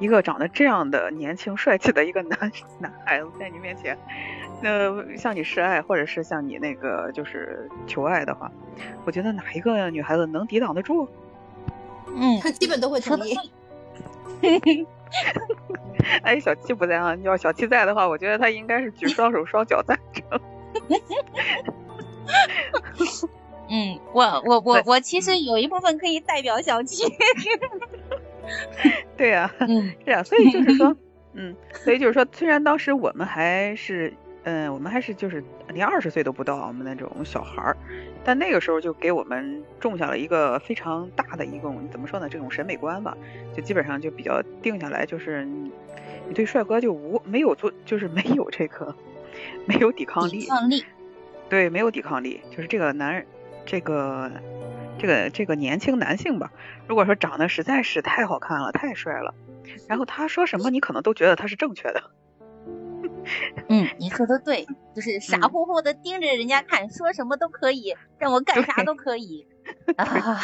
[0.00, 3.98] 一个长得这样的年轻帅气的一个男男孩子在你面前，
[4.62, 8.50] 那向你示爱或者是向你那个就是求爱的话，
[9.04, 11.08] 我觉得哪一个女孩子能抵挡得住？
[12.14, 13.36] 嗯，他基本都会同意。
[16.22, 20.40] 哎，小七不在啊，要小七在的话，我觉得他应该是举双手双脚赞成。
[23.70, 27.04] 嗯，我我我我其实有一部分可以代表小七。
[29.16, 30.96] 对呀、啊，嗯， 是啊，所以就是说，
[31.34, 34.12] 嗯，所以就是说，虽然当时我们还是，
[34.44, 37.76] 嗯，我们还是就是连二十岁都不到，我们那种小孩儿，
[38.24, 43.16] 但那个时候就给我们种下了一个非常大的一种怎么说呢，这种审美观吧，
[43.54, 45.70] 就基本上就比较定下来，就是你
[46.28, 48.94] 你对帅哥就无没有做，就是没有这个
[49.66, 50.84] 没有抵抗力，抵抗力，
[51.48, 53.24] 对，没有抵抗力，就是这个男人。
[53.70, 54.30] 这个
[54.98, 56.50] 这个这个年轻男性吧，
[56.86, 59.34] 如果说长得实在是太好看了，太帅了，
[59.88, 62.10] 然后他说什么你可能都觉得他是正确的。
[63.68, 69.46] 嗯，你说的对，就是傻乎乎的盯着人家看，说什么都可以，让我干啥都可以。
[69.96, 70.40] 啊，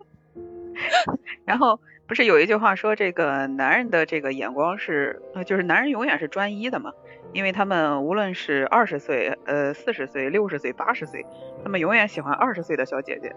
[1.44, 6.92] 然后不是有一句话说，这个男人的这个眼光是，呃，就是男人永远是专一的嘛。
[7.32, 11.24] 因为他们无论是二十岁、呃四十岁、六十岁、八十岁，
[11.62, 13.32] 他们永远喜欢二十岁的小姐姐。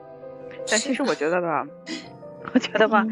[0.68, 1.68] 但其实我觉得吧，
[2.52, 3.06] 我觉得吧，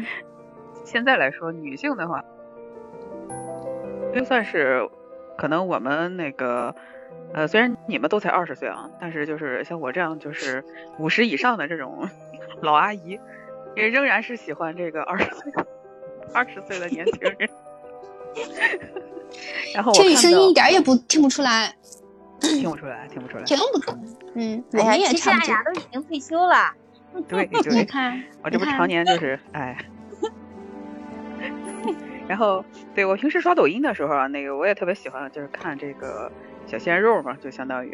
[0.84, 2.24] 现在来说，女性的话，
[4.12, 4.90] 就算是
[5.38, 6.74] 可能我们那个，
[7.34, 10.64] 呃，虽然你们都才二十岁啊，但是就是像我这样就是
[10.98, 12.08] 五十以上的这种
[12.60, 13.20] 老阿姨，
[13.76, 15.52] 也仍然是喜欢这个二十岁、
[16.34, 17.36] 二十岁的年轻人。
[19.74, 21.74] 然后这里声音一点也不听不出来，
[22.40, 23.98] 听不出来，听不出来，听不出来。
[24.34, 25.48] 嗯，我哎呀，们也差不多。
[25.48, 26.72] 大家都已经退休了。
[27.28, 29.76] 对 你对，看，你看我这不常年就是 哎。
[32.28, 36.30] 然后，对我平时刷抖音的时候啊，那个我也特别喜欢，就是看这个
[36.66, 37.92] 小鲜肉嘛，就相当于。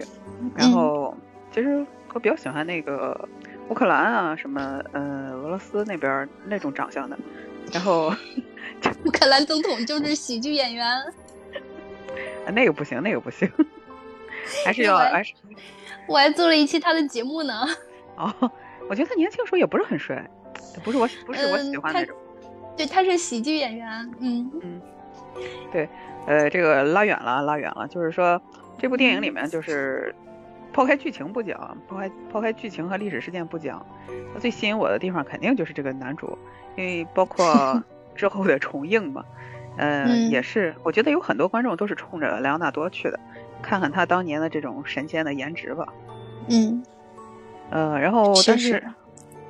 [0.54, 1.16] 然后，
[1.50, 3.28] 其实我比较喜欢那个
[3.68, 7.18] 乌克兰啊，什么呃俄罗斯那边那种长相的。
[7.72, 8.12] 然后，
[9.04, 10.86] 乌克兰总统就是喜剧演员。
[12.52, 13.50] 那个不行，那个不行，
[14.64, 15.34] 还是要还是
[16.06, 17.66] 我还做了一期他的节目呢。
[18.16, 18.32] 哦，
[18.88, 20.26] 我觉得他年轻时候也不是很帅，
[20.82, 22.16] 不是我不是我喜欢那种。
[22.74, 24.10] 对，他是喜剧演员。
[24.20, 24.80] 嗯嗯，
[25.70, 25.86] 对，
[26.26, 28.40] 呃，这个拉远了，拉远了，就是说
[28.78, 30.14] 这部电影里面就是
[30.78, 33.84] 抛开剧情不讲，抛开抛开剧情和历史事件不讲，
[34.38, 36.38] 最吸引我的地方肯定就是这个男主，
[36.76, 37.82] 因为包括
[38.14, 39.24] 之后的重映嘛，
[39.76, 43.18] 呃，嗯也是，我觉得有很多观众都是冲着莱昂纳多去的，
[43.60, 45.92] 看看他当年的这种神仙的颜值吧，
[46.48, 46.84] 嗯，
[47.70, 48.80] 呃，然后但是。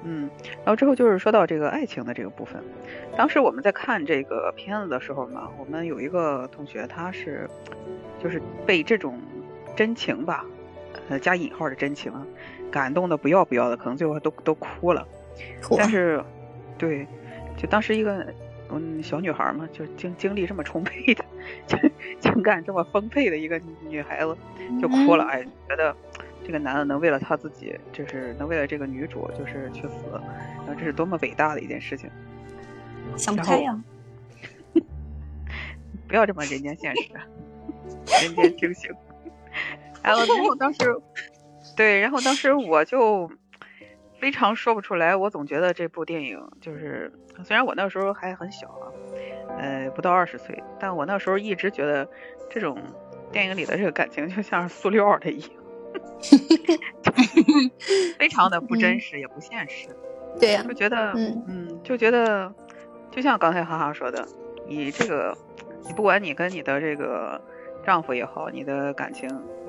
[0.05, 0.31] 嗯，
[0.65, 2.63] 然后之后就是说到这个爱情的这个部分。
[3.17, 7.51] 当时我们在看这个片子的时候嘛，我们有一个同学，他是
[8.23, 9.21] 就是被这种
[9.75, 10.45] 真情吧，
[11.09, 12.27] 呃加引号的真情啊，
[12.71, 15.07] 感动的不要不要的，可能最后都都哭了。
[15.77, 16.23] 但是，
[16.77, 17.07] 对，
[17.57, 18.27] 就当时一个
[18.71, 21.25] 嗯小女孩嘛，就经经历这么充沛的，
[21.67, 21.79] 情
[22.21, 24.37] 情感这么丰沛的一个女孩子，
[24.81, 25.25] 就哭了。
[25.25, 25.95] 哎，觉得
[26.45, 30.21] 这个男的能为了他自己，就是能为了这个女主，就是去死，
[30.59, 32.11] 然后这是多么伟大的一件事情。
[33.17, 33.81] 想不开呀！
[36.07, 37.13] 不要这么人间现实，
[38.25, 38.91] 人间清醒。
[40.03, 40.79] 然后， 然后当时，
[41.77, 43.31] 对，然后当时我就
[44.21, 45.15] 非常说不出来。
[45.15, 47.13] 我总觉得这部电影就是，
[47.45, 48.85] 虽然我那时候还很小啊，
[49.59, 52.09] 呃，不到二十岁，但我那时候一直觉得
[52.51, 52.79] 这种
[53.31, 55.51] 电影里的这个感情就像是塑料的一样，
[58.19, 59.89] 非常的不真实，也不现实。
[60.41, 62.53] 对呀，就觉得，嗯，就觉得，
[63.11, 64.27] 就像刚才哈哈说的，
[64.67, 65.37] 你这个，
[65.85, 67.41] 你不管你跟你的这个
[67.85, 69.29] 丈夫也好，你的感情。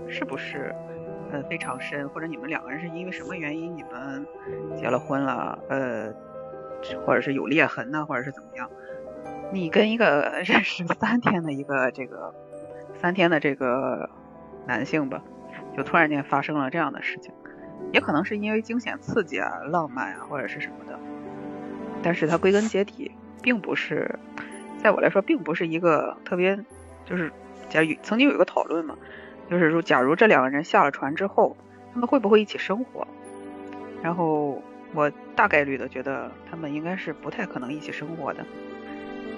[0.10, 0.74] 是不是，
[1.32, 4.26] 呃，非常深，或者你们两个人是因为什么原因你们
[4.76, 6.12] 结了婚了，呃，
[7.06, 8.70] 或者是有裂痕呢，或者是怎么样？
[9.54, 12.34] 你跟一个认识三天的一个这个
[13.00, 14.10] 三天的这个
[14.66, 15.24] 男性吧，
[15.78, 17.34] 就突然间发生了这样的事情，
[17.92, 21.00] 也可能是因为惊险刺激啊、浪漫啊，或者是什么的，
[22.02, 24.18] 但是它归根结底并不是，
[24.84, 26.58] 在我来说并不是一个特别，
[27.06, 27.32] 就是
[27.70, 28.96] 假如曾经有一个讨论嘛。
[29.50, 31.58] 就是说，假如这两个人下了船之后，
[31.94, 33.08] 他们会不会一起生活？
[34.04, 34.62] 然后
[34.94, 38.46] 我大概率的觉得，他们应该是不太可能一起生活的。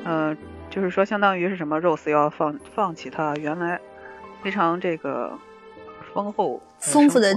[0.04, 0.38] 嗯，
[0.70, 3.80] 就是说，相当于是什么，Rose 要放放弃他原来
[4.44, 5.32] 非常这个
[6.14, 7.34] 丰厚丰富的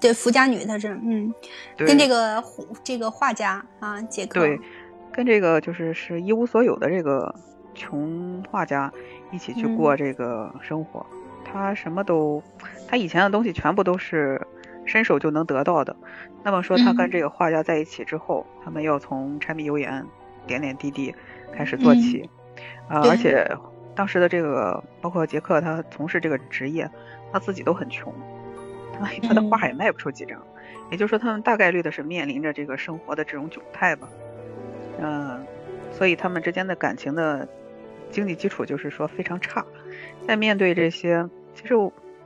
[0.00, 1.32] 对富家女，她是嗯，
[1.76, 2.42] 跟这个
[2.82, 4.60] 这个画家啊杰克对，
[5.12, 7.34] 跟这个就是是一无所有的这个
[7.74, 8.92] 穷画家
[9.30, 11.06] 一起去过这个生活。
[11.56, 12.42] 他什么都，
[12.86, 14.40] 他以前的东西全部都是
[14.84, 15.96] 伸手就能得到的。
[16.44, 20.04] 那么说，他跟这个画家在一起之后，他们要从柴米油盐、
[20.46, 21.12] 点点滴滴
[21.52, 22.28] 开始做起。
[22.88, 23.44] 啊，而且
[23.94, 26.88] 当时的这个，包括杰克他从事这个职业，
[27.32, 28.14] 他自己都很穷，
[28.92, 30.40] 他他的画也卖不出几张。
[30.90, 34.08] 也就是说，他们大概率的是面临着这个生活的这种窘态吧。
[35.00, 35.44] 嗯，
[35.90, 37.48] 所以他们之间的感情的
[38.10, 39.64] 经济基础就是说非常差。
[40.28, 41.28] 在面对这些。
[41.56, 41.74] 其实，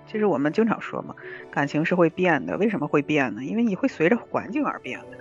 [0.06, 1.14] 其实我们经常说嘛，
[1.50, 2.58] 感情是会变的。
[2.58, 3.42] 为什么会变呢？
[3.42, 5.16] 因为你会随着环境而变的。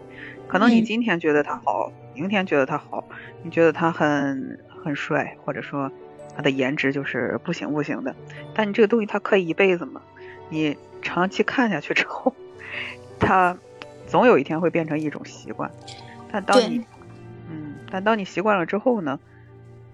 [0.47, 3.07] 可能你今天觉得他好，明天觉得他好，
[3.43, 5.91] 你觉得他很很帅，或者说
[6.35, 8.15] 他的颜值就是不行不行的。
[8.55, 10.01] 但你这个东西它可以一辈子嘛？
[10.49, 12.33] 你长期看下去之后，
[13.19, 13.55] 他
[14.07, 15.69] 总有一天会变成一种习惯。
[16.31, 16.83] 但当你，
[17.49, 19.19] 嗯，但当你习惯了之后呢，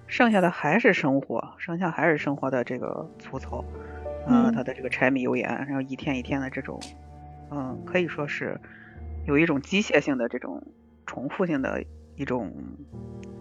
[0.08, 3.66] 剩下的还是生活，剩下还是生活的这个粗糙。
[4.28, 6.80] 啊，他的这个柴米油盐，然后一天一天的这种，
[7.52, 8.60] 嗯，可以说是
[9.26, 10.62] 有一种机械性的这种
[11.06, 11.84] 重复性的
[12.16, 12.52] 一种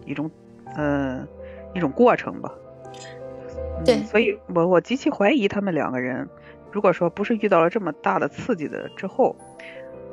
[0.05, 0.29] 一种，
[0.75, 1.27] 嗯，
[1.73, 2.51] 一种过程吧。
[3.83, 6.27] 对，所以我我极其怀疑他们两个人，
[6.71, 9.35] 如果说不是遇到了这么大的刺激的之后，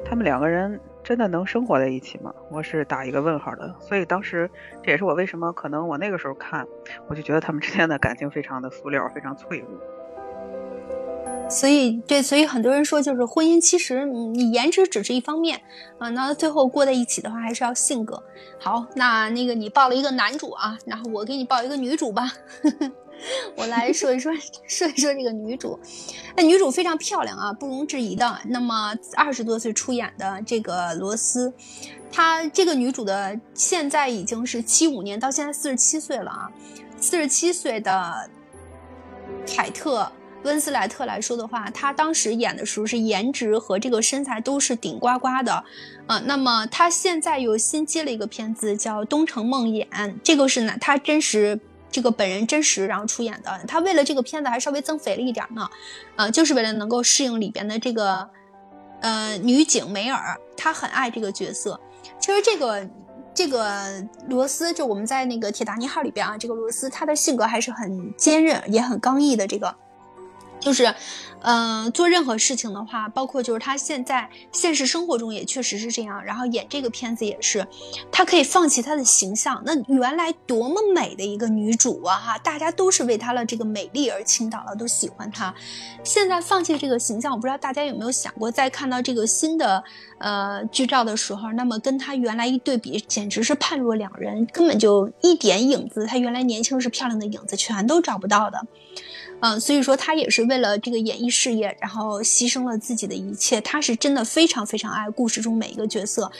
[0.05, 2.35] 他们两个人真的能生活在一起吗？
[2.51, 3.75] 我是打一个问号的。
[3.79, 4.51] 所以当时
[4.83, 6.67] 这也是我为什么可能我那个时候看，
[7.09, 9.69] 我就觉得他们之间的感情非常的塑料，非常脆弱。
[11.53, 15.61] 所以，对，所以很多人说，就是婚姻其实你颜值只是一方面
[15.99, 18.23] 啊，那最后过在一起的话，还是要性格
[18.59, 18.87] 好。
[18.97, 22.33] 那那个你报了一个男主啊，然后我给你报一个女主吧，
[23.55, 24.33] 我来说一说，
[24.67, 25.79] 说一说这个女主。
[26.35, 28.41] 那女主非常漂亮啊，不容置疑的。
[28.47, 31.53] 那么二十多岁出演的这个罗斯，
[32.11, 36.51] 她这个女主的现在已经是七五年，到现在四十七岁了啊，
[36.99, 38.31] 四十七岁的
[39.47, 40.11] 凯特。
[40.45, 45.65] 温斯莱特来说的话，他当时演的时候是颜值和这个身材都是顶呱呱的，
[46.07, 49.87] 呃，那么他现在又新接了一个片子叫《东城梦魇》，
[50.25, 51.59] 这个是呢他真实
[51.91, 55.69] 这个本人真实然后出演的，他为了这个片子还稍微增肥了一点呢，
[56.17, 58.29] 呃，就是为了能够适应里边的这个
[59.01, 61.79] 呃女警梅尔，他很爱这个角色。
[62.19, 62.91] 其实这个
[63.33, 69.73] 这个罗斯，就我们在那个《铁达尼号》里边啊，这个罗斯他的性格还是很坚韧也很刚毅的这个。
[70.63, 70.95] 就是，
[71.41, 76.25] 嗯，做任何事情的话，包括就是他现在现实生活中也确实是这样。
[76.25, 77.67] 然后演这个片子也是，
[78.13, 79.61] 他可以放弃他的形象。
[79.67, 85.53] 那原来多么美的一个女主啊，哈，大家都是为她的这个美丽而倾倒了，都喜欢她。
[86.05, 89.83] 现在放弃这个形象，我不知道大家有没有想过，在看到这个新的
[90.19, 98.65] 呃剧照的时候，那么跟她原来一对比，简直是判若两人，根本就一点影子，她原来年轻时漂亮的影子全都找不到的。
[99.43, 103.61] 嗯，所以说他也是为了这个演艺事业，然后牺牲了自己的一切。
[103.61, 106.31] 他是真的非常非常爱故事中每一个角色。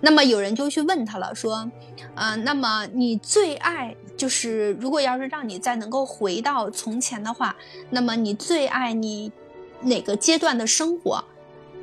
[0.00, 1.68] 那么有人就去问他了，说，
[2.14, 7.56] 呃，那么你最爱就是如果要是让你再能够回到从前的话，
[7.90, 9.32] 那么你最爱你
[9.80, 11.24] 哪个阶段的生活？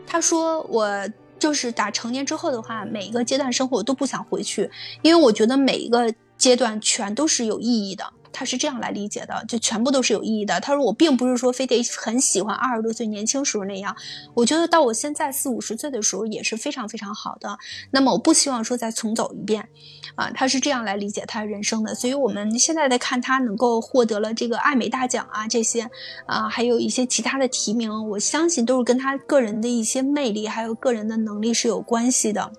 [0.08, 1.08] 他说我。
[1.40, 4.70] 就是打成年之后的话，每一个阶段生活我都不想回去，
[5.02, 8.12] 因为我觉得每一个阶段全都是有意义的。
[8.32, 10.60] 他是这样来理解的，就全部都是有意义的。
[10.60, 13.96] 他说我并不是说非得很喜欢二十多岁年轻时候那样，
[14.34, 17.58] 我觉得到我现在四五十岁的时候也是非常非常好的。
[17.92, 19.68] 那么我不希望说再重走一遍，
[20.16, 21.96] 啊，他是这样来理解他人生的。
[21.96, 25.90] 所以我们现在在看他能够获得了这个艾美大奖啊这些，
[26.26, 32.52] 啊，还有一些其他的提名，我相信都是跟他个人的一些魅力还有个人的能力是有关系的。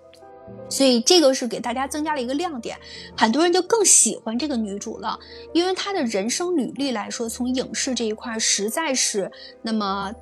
[0.69, 2.77] 所以这个是给大家增加了一个亮点，
[3.17, 5.19] 很多人就更喜欢这个女主了，
[5.53, 9.31] 因为她的人生履历来说，从影视这一块实在是
[9.63, 10.13] 那么。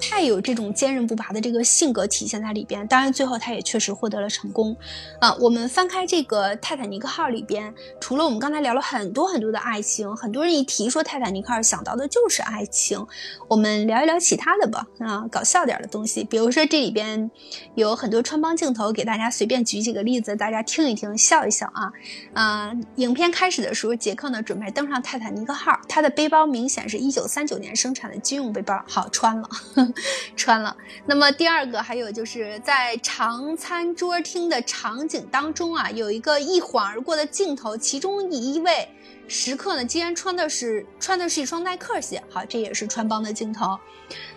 [0.00, 4.76] 太有这种坚韧不拔的这个性格体现在里边，当然最后他也确实获得了成功，
[5.20, 13.04] 啊，我们翻开这个泰坦尼克号里边，除了我们刚才聊了很多很多的爱情，很多人一提说泰坦尼克号想到的就是爱情，
[13.48, 17.30] 我们聊一聊其他的吧，啊，搞笑点的东西，比如说这里边
[17.74, 21.92] 有很多穿帮镜头，给大家随便举几个例子，大家听一听，笑一笑啊，
[22.34, 29.48] 啊，影片开始的时候，杰克呢准备登上泰坦尼克号，他的背包明显是一九三九年生产的军用背包，好穿了。
[30.36, 30.76] 穿了。
[31.06, 38.88] 那么第二个还有就是在长餐桌厅的场景当中啊，有一个一晃而过的镜头，其中一位
[39.26, 42.22] 食客呢，竟然穿的是穿的是一双耐克鞋。
[42.30, 43.78] 好，这也是穿帮的镜头。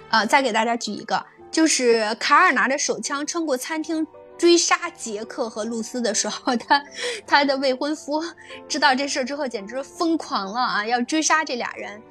[0.09, 4.05] 呃，再给大家举一个，就是卡尔拿着手枪穿过餐厅
[4.37, 6.83] 追杀杰克和露丝的时候，他
[7.25, 8.21] 他的未婚夫
[8.67, 12.01] 知道这事儿之后，简直疯狂了啊，要追杀这俩人。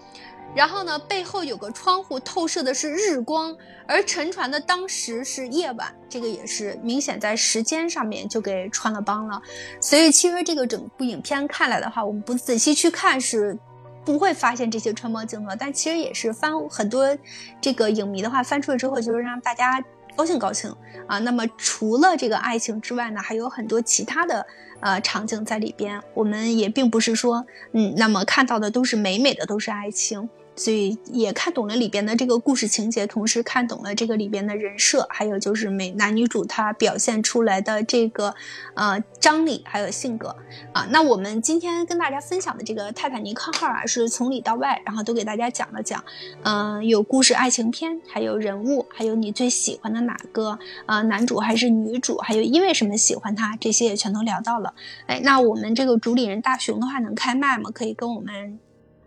[0.55, 9.41] 然后呢，背后有个窗户透射的是日光，而沉船的当时是夜晚，这个也是明显在时间上面就给穿了帮了。
[9.81, 13.57] 所以其实这个整部影片看来的话，我们不仔细去看是
[14.05, 17.17] 不会发现这些穿帮镜头，但其实也是翻很多
[17.61, 19.83] 这个影迷的话翻出来之后，就是让大家
[20.17, 20.75] 高兴高兴
[21.07, 21.21] 啊。
[21.21, 24.45] 那么除了这个爱情之外呢，还有很多其他的
[24.81, 30.29] 呃场景在里边，我们也并不是说嗯，那么看到的都是美美的都是爱情。
[30.61, 38.35] 所以也看懂了里边的这个故事情节，同时看懂了这个里边的人设，还有就是美男女主他表现出来的这个，
[38.75, 40.37] 呃张力还有性格
[40.75, 40.87] 啊。
[40.91, 46.05] 那我们今天跟大家分享的这个泰坦尼克号啊，是从里到外，然后都给大家讲了讲，
[46.43, 54.75] 嗯，有故事爱情片，还有人物，还有你最喜欢的哪个呃男主还是女主，还有因为什么喜欢他，这些也全都聊到了。
[55.07, 57.71] 哎，那我们这个主理人大熊的话能开麦吗？
[57.73, 58.59] 可以跟我们。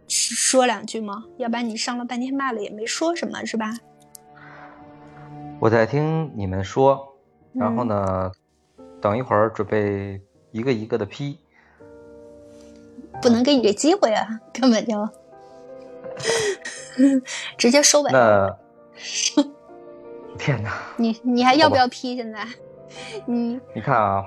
[0.08, 1.26] 说两句吗？
[1.38, 3.72] 要不然你上了半天麦了也没说什么，是吧？
[5.60, 7.16] 我在听你们说，
[7.54, 8.32] 然后呢，
[9.02, 11.40] 等一会儿准备一个一个的批。
[13.22, 15.10] 不能给你这机会啊， 根本就
[17.58, 18.12] 直接收尾。
[18.12, 18.58] 那
[20.38, 20.74] 天哪！
[20.98, 22.16] 你你还要不要批？
[22.16, 22.46] 现在？
[23.26, 24.26] 你你看啊。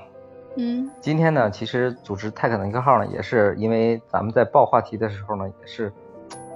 [0.56, 5.92] 嗯，今天呢，其实组织泰坦尼克号呢，也是因为咱们在报话题的时候呢，也是，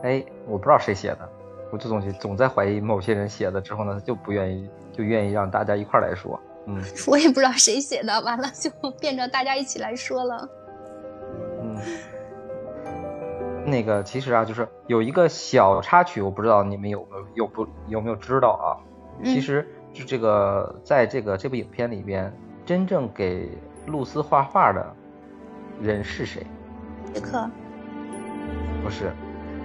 [0.02, 1.28] 哎，我不知道谁写的，
[1.70, 6.40] 我这东西总在怀疑某些人写的之后呢，就不愿意，就愿意让大家一块来说。
[6.66, 10.48] 嗯，我也不知道谁写的，完了就变成大家一起来说了。
[11.62, 11.76] 嗯，
[13.66, 18.68] 那个其实啊，就是有一个小插曲，我不知道你们有没有有不有没有知道啊？
[19.22, 22.32] 其实就这个在这个这部影片里边，
[22.64, 23.50] 真正给
[23.87, 24.95] 露丝画画的
[25.81, 26.47] 人是谁？
[27.12, 27.49] 杰克？
[28.83, 29.12] 不是，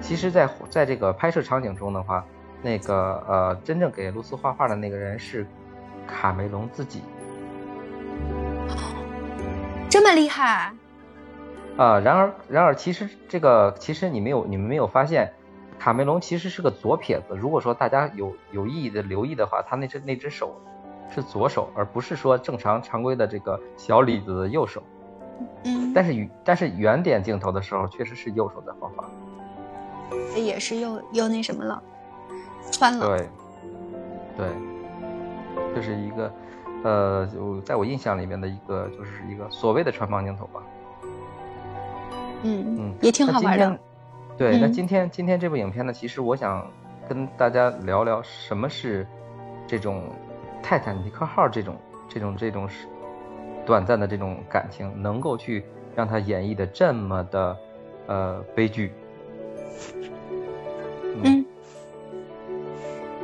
[0.01, 2.25] 其实，在在这个拍摄场景中的话，
[2.61, 5.45] 那个呃，真正给露丝画画的那个人是
[6.05, 7.01] 卡梅隆自己。
[9.89, 10.73] 这么厉害？
[11.77, 15.33] 啊，然而，然而，其实这个，其实你没有，你们没有发现，
[15.79, 17.35] 卡梅隆其实是个左撇子。
[17.35, 20.61] 如果说大家有有意义的留意的话，他那只那只手。
[21.09, 24.83] 是左手，而不是说正常常规的这个小李子的右手。
[25.63, 25.93] 嗯。
[25.93, 29.09] 但是但是圆点镜头的时候，确实是右手在画画。
[30.35, 31.81] 也是又又那什么了，
[32.71, 33.07] 穿了。
[33.07, 33.29] 对。
[34.37, 34.47] 对。
[35.73, 36.33] 这是一个，
[36.83, 40.61] 呃，就在我印象里面的一个，就是一个所谓的穿帮镜头吧。
[42.43, 42.93] 嗯嗯。
[43.01, 43.79] 也挺好玩的。
[44.37, 46.69] 对，那今天今天这部影片呢，其实我想
[47.07, 49.07] 跟大家聊聊什么是
[49.65, 50.03] 这种。
[50.67, 51.77] 泰坦尼克号这种
[52.09, 52.87] 这种这种是
[53.67, 55.63] 短暂的这种感情，能够去
[55.95, 57.55] 让他演绎的这么的
[58.07, 58.91] 呃悲剧。
[61.23, 61.45] 嗯，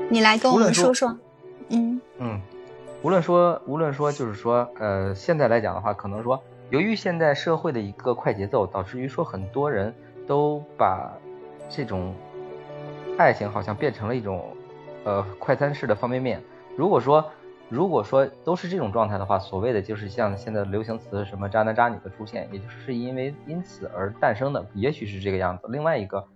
[0.07, 1.17] 你来跟我们说说。
[1.69, 2.39] 嗯嗯，
[3.01, 6.39] 无论说无论说就是说，呃，现在来讲的话，可能说，
[6.69, 9.91] 由于现在社会的一个快节奏，导致于说很多人
[10.27, 11.11] 都把
[11.71, 12.13] 这种
[13.17, 14.55] 爱情好像变成了一种
[15.05, 16.39] 呃快餐式的方便面。
[16.77, 17.25] 如果说
[17.69, 25.67] 如果说都是这种状态的话，所谓的就是像现在流行词什么渣男渣女的出现，也就是因为因此而诞生的，也许是这个样子。
[25.69, 26.27] 另外一个，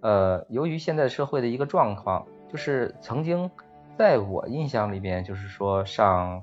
[0.00, 3.50] 呃，由于现在社会的一个状况，就是曾经
[3.98, 6.42] 在我印象里边，就是说上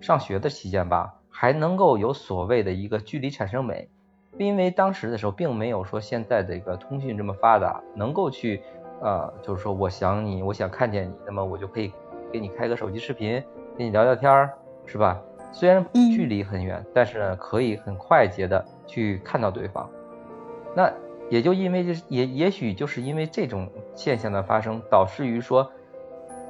[0.00, 3.88] 上学的期间吧，还能够有所谓的一个距离产生美，
[4.36, 8.62] 因为当时的时候并没有说现在的一个通讯这么发达，能够去
[9.00, 11.92] 呃，就是说我想你，我想看见你，那么我就可以
[12.32, 13.42] 给你开个手机视频。
[13.76, 14.54] 跟你聊聊天儿，
[14.86, 15.20] 是吧？
[15.52, 19.88] 虽然嗯距离很远，但是呢，可以很快捷的去看到对方。
[20.74, 20.92] 那
[21.28, 25.70] 也就因为这，也也许就是因为这种现象的发生，导致于说，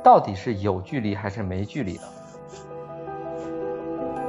[0.02, 2.02] 到底是有距离还是没距离的？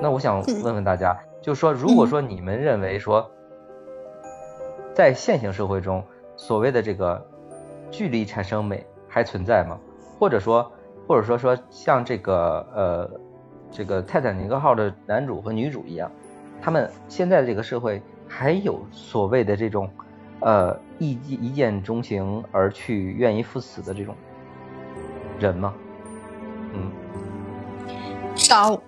[0.01, 3.29] 那我想问问大家，就是说，如果说你们认为说，
[4.93, 6.03] 在现行社会中，
[6.35, 7.23] 所谓的这个
[7.91, 9.77] 距离产生美还存在吗？
[10.19, 10.71] 或者说，
[11.07, 13.19] 或者说说像这个呃
[13.71, 16.11] 这个泰坦尼克号的男主和女主一样，
[16.61, 19.89] 他们现在这个社会还有所谓的这种
[20.41, 24.15] 呃一一见钟情而去愿意赴死的这种
[25.39, 25.73] 人吗？
[26.73, 26.91] 嗯，
[28.35, 28.81] 少。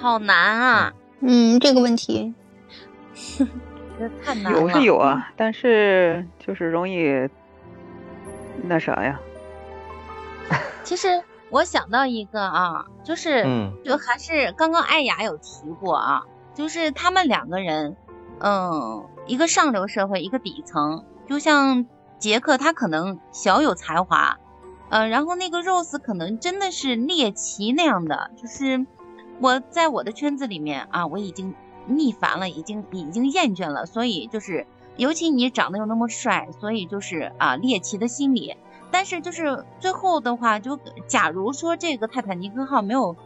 [0.00, 2.32] 好难啊，嗯，这个问题，
[3.98, 4.60] 这太难了。
[4.60, 7.28] 有是有啊，但是就是容易
[8.62, 9.18] 那啥呀，
[10.88, 16.22] 其实我想到一个啊，就是、嗯就还是刚刚艾雅有提过啊，
[16.54, 17.94] 就是他们两个人，
[18.40, 21.84] 嗯，一个上流社会，一个底层，就像
[22.18, 24.38] 杰克他可能小有才华，
[24.88, 28.86] 呃，然后那个 Rose 可能真的是猎奇那样的，就是
[29.40, 34.66] 我在我的圈子里面啊，我已经腻烦了，已经已经厌倦了，所以就是
[34.96, 38.56] 尤其你长得又那么帅，所以就是啊猎奇的心理。
[38.90, 43.16] 但是就是最后的话，就假如说这个泰坦尼克号没有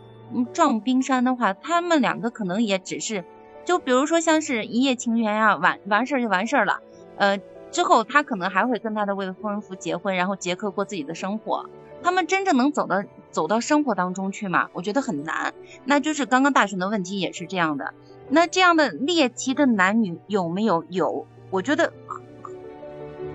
[0.53, 3.25] 撞冰山的话，他们两个可能也只是，
[3.65, 6.81] 就比如说像是一夜情缘呀、完完事儿就完事儿了，
[7.17, 7.39] 呃，
[7.71, 11.69] 之后他可能还会跟他的未婚夫结婚，然后杰克过自己的生活。
[12.03, 14.69] 他们真正能走到走到生活当中去吗？
[14.73, 15.55] 我觉得很难。
[15.85, 17.95] 那就是刚刚大雄的问题也是这样的。
[18.29, 20.85] 那这样的猎奇的男女有没有？
[20.89, 21.93] 有，我觉得，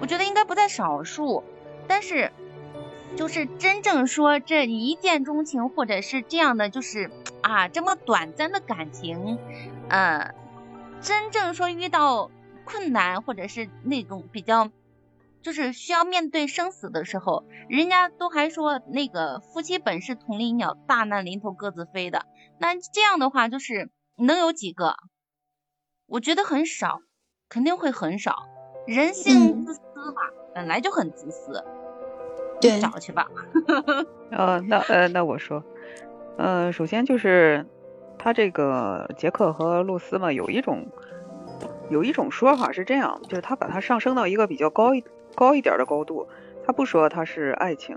[0.01, 1.45] 我觉得应该不在少数。
[1.87, 2.31] 但是，
[3.15, 7.09] 就是真正说这一见钟情，或者是这样的，就是
[7.41, 9.39] 啊这么短暂的感情，
[9.89, 10.33] 呃，
[11.01, 12.29] 真正说遇到
[12.65, 14.69] 困难或者是那种比较，
[15.41, 22.25] 就是需要面对生死的时候，人家都还说那个夫妻本是同林鸟，大难临头各自飞的。
[22.59, 24.97] 那这样的话，就是能有几个？
[26.05, 26.99] 我觉得很少，
[27.49, 28.47] 肯定会很少。
[28.87, 29.81] 人性嗯自私
[30.15, 30.21] 嘛，
[30.55, 31.63] 本来就很自私。
[32.59, 33.29] 对找去吧。
[34.31, 35.63] 呃， 那呃，那我说，
[36.37, 37.63] 呃，首先就是
[38.17, 40.87] 他这个杰克和露丝嘛，有一种
[41.89, 45.03] 有一种说法是这样，就是他把它上升到一个比较高一
[45.35, 46.27] 高一点儿的高度，
[46.65, 47.95] 他不说他是爱情，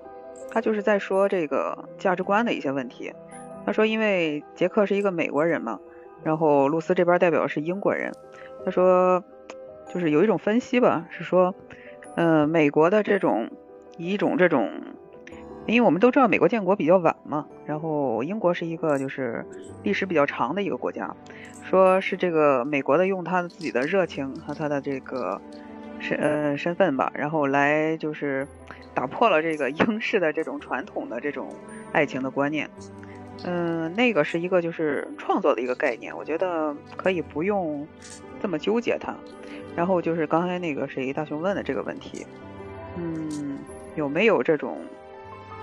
[0.51, 3.15] 他就是在说这个价值观的一些问题。
[3.65, 5.79] 他说，因为杰克是一个美国人嘛，
[6.23, 8.13] 然后露丝这边代表是英国人，
[8.65, 9.23] 他说，
[9.93, 11.55] 就是有一种分析吧，是说，
[12.15, 13.51] 呃，美国的这种
[13.97, 14.71] 以一种这种，
[15.67, 19.45] 因为我们都知道美国建国比较晚嘛，然后英国是一个就是
[19.83, 21.15] 历史比较长的一个国家，
[21.69, 25.41] 说是这个美国的用他的自己的热情和他的这个
[25.99, 28.47] 身呃身份吧，然后来就是
[28.95, 31.49] 打破了这个英式的这种传统的这种
[31.93, 32.71] 爱情的观念。
[33.43, 37.87] 嗯，那个是一个就是创作的一个概念，我觉得可以不用
[38.41, 39.15] 这么纠结它。
[39.77, 42.27] 然后就是刚才那个谁大雄问的这个问题，
[42.97, 43.59] 嗯，
[43.95, 44.79] 有没有这种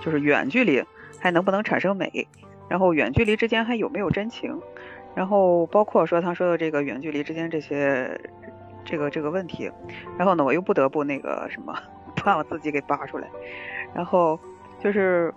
[0.00, 0.82] 就是远距离
[1.20, 2.26] 还能不能产生美？
[2.68, 4.60] 然后远距离之间还有没有真情？
[5.14, 8.20] 然后包括说他说的这个远距离之间这些
[8.84, 9.70] 这个这个问题，
[10.16, 11.74] 然后呢我又不得不那个什么
[12.24, 13.28] 把我自己给扒出来，
[13.94, 14.38] 然后
[14.78, 15.32] 就是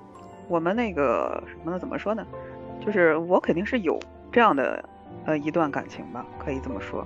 [0.47, 1.79] 我们那个什么呢？
[1.79, 2.25] 怎么说呢？
[2.85, 3.99] 就是我肯定是有
[4.31, 4.83] 这样的
[5.25, 7.05] 呃一段感情吧，可以这么说。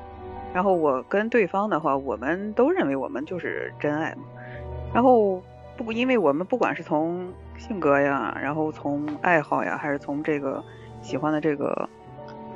[0.55, 4.23] 然后我跟对方的话，我们都认为我们就是真爱嘛。
[4.93, 5.43] 然后
[5.75, 10.63] 不，因为我们不管是从性格呀，然后从爱好呀，还是从这个
[11.01, 11.89] 喜欢的这个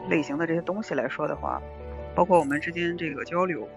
[0.08, 1.62] 类型的这些东西来说的话，
[2.16, 3.68] 包括我们之间这个交流，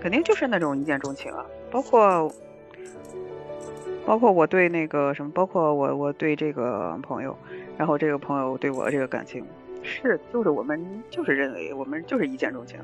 [0.00, 1.44] 肯定就是那种一见钟情啊。
[1.70, 2.32] 包括
[4.06, 7.36] 包括我对那个什么，包括我我对这个朋友，
[7.76, 9.44] 然后这个朋友对我这个感情，
[9.88, 12.78] 是就是我们就是认为我们就是一见钟情，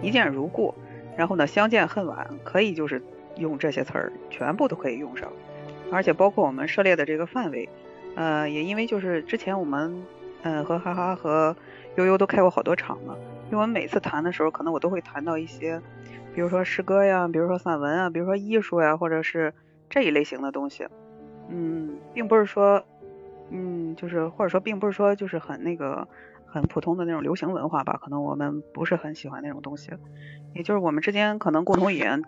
[0.00, 0.72] 一见如故，
[1.16, 3.02] 然后呢相见恨晚，可以就是
[3.36, 5.32] 用这些词儿全部都可以用上，
[5.90, 7.68] 而且包括我们涉猎的这个范围，
[8.14, 10.04] 呃，也因为就是之前我们
[10.42, 11.56] 嗯和哈哈和
[11.96, 15.80] 悠悠都开过好多场嘛，因为我们每次谈的时候，可能我都会谈到一些，
[16.34, 19.52] 比如说诗歌呀，比如说散文啊，比如说艺术呀，或者是。
[19.92, 20.86] 这一类型的东西，
[21.48, 22.80] 嗯，并不是说，
[23.50, 26.06] 嗯，就是或者说并不是说就是很那个
[26.50, 29.92] 很普通的那种流行文化吧，可能我们不是很喜欢那种东西，
[30.54, 32.22] 也就是我们之间可能共同语言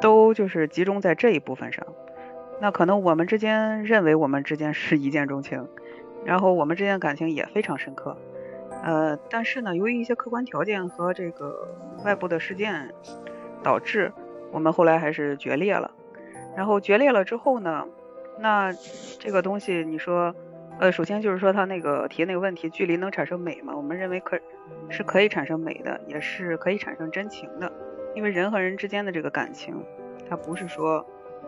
[0.00, 1.84] 都就是集中在这一部分上，
[2.60, 5.68] 那可能我们之间认为我们之间是一见钟情，
[6.24, 8.16] 然后我们之间感情也非常深刻，
[8.82, 11.68] 呃，但是呢，由于一些客观条件和这个
[12.04, 12.94] 外部的事件
[13.62, 14.12] 导致，
[14.52, 15.90] 我们后来还是决裂了。
[16.56, 17.84] 然后决裂了之后呢，
[18.40, 18.72] 那
[19.18, 20.34] 这个东西你说，
[20.78, 23.74] 呃，首先就是说他那个提那个问题，距离能产生美吗？
[23.76, 24.38] 我们认为可
[24.88, 27.72] 是可以产生美的，也是可以产生真情的，
[28.14, 29.74] 因为人和人之间的这个感情，
[30.28, 31.04] 它不是说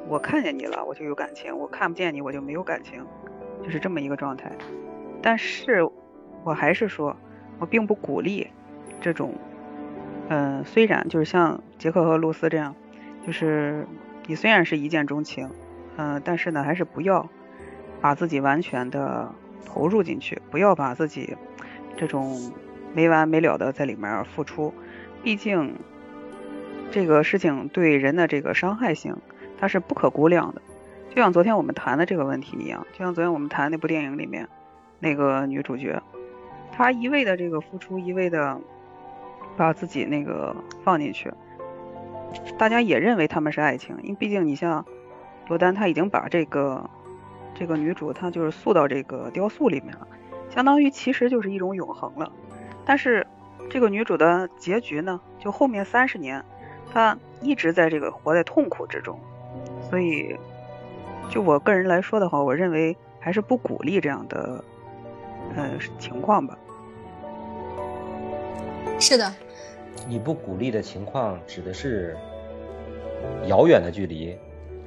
[0.09, 3.07] 我看见你了我就有感情，我看不见你我就没有感情，
[3.63, 4.51] 就是这么一个状态。
[5.23, 5.89] 但是
[6.43, 7.17] 我还是说，
[7.59, 8.49] 我并不鼓励
[9.01, 9.35] 这种，
[10.29, 12.75] 嗯，虽然就是像杰克和露丝这样，
[13.27, 13.87] 就是。
[14.27, 15.51] 你虽然是一见钟情，
[15.97, 17.29] 嗯，但是呢，还是不要
[18.01, 19.33] 把自己完全的
[19.65, 21.37] 投入进去，不要把自己
[21.97, 22.53] 这种
[22.95, 24.73] 没完没了的在里面付出。
[25.23, 25.75] 毕竟
[26.91, 29.17] 这个事情对人的这个伤害性，
[29.59, 30.63] 它是不可估量的。
[31.11, 34.49] 就像昨天我们谈的这个问题一样，就像昨天我们谈那部电影里面
[34.99, 36.03] 那个女主角，
[36.73, 38.61] 她一味的这个付出，一味的
[39.57, 41.33] 把自己那个放进去。
[42.57, 44.87] 大家也认为他们是爱情，因为毕竟你像
[45.49, 46.89] 罗丹，他已经把这个
[47.61, 50.09] 这个女主，她就是塑到这个雕塑里面了，
[50.49, 52.33] 相当于其实就是一种永恒了。
[52.87, 53.27] 但是
[53.69, 56.43] 这个女主的结局呢，就后面三十年，
[56.91, 59.21] 她一直在这个活在痛苦之中。
[59.91, 60.35] 所以，
[61.29, 64.65] 就我个人来说的话，我认为还是不鼓励这样的
[65.55, 66.57] 呃情况吧。
[68.99, 69.31] 是的。
[70.09, 72.17] 你不鼓励的情况指的是
[73.49, 74.35] 遥远的距离，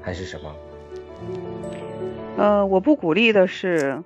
[0.02, 0.52] 还是什么？
[2.38, 4.02] 呃，我不鼓励的是，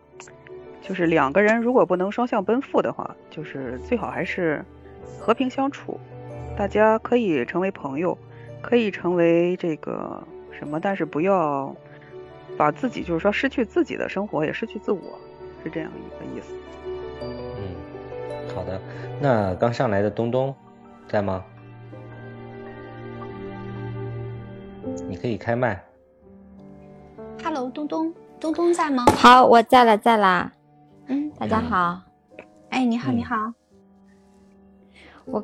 [0.82, 4.64] 就是两个人如果不能双向奔赴的话，就是最好还是
[5.20, 6.00] 和平相处。
[6.58, 8.18] 大家可以成为朋友，
[8.62, 11.76] 可以成为这个什么，但是不要
[12.58, 15.02] 把自己就是说失去自己的生活，也失去自我，
[15.64, 16.54] 是这样一个意思。
[17.22, 18.82] 嗯，好的。
[19.22, 20.54] 那刚上来的东东。
[21.08, 21.42] 在吗？
[25.08, 25.87] 你可以开麦。
[27.58, 29.04] Hello，东东，东东在吗？
[29.18, 30.52] 好，我在了，在啦。
[31.08, 32.00] 嗯，大家好。
[32.70, 33.52] 哎，你好，你好。
[35.26, 35.44] 我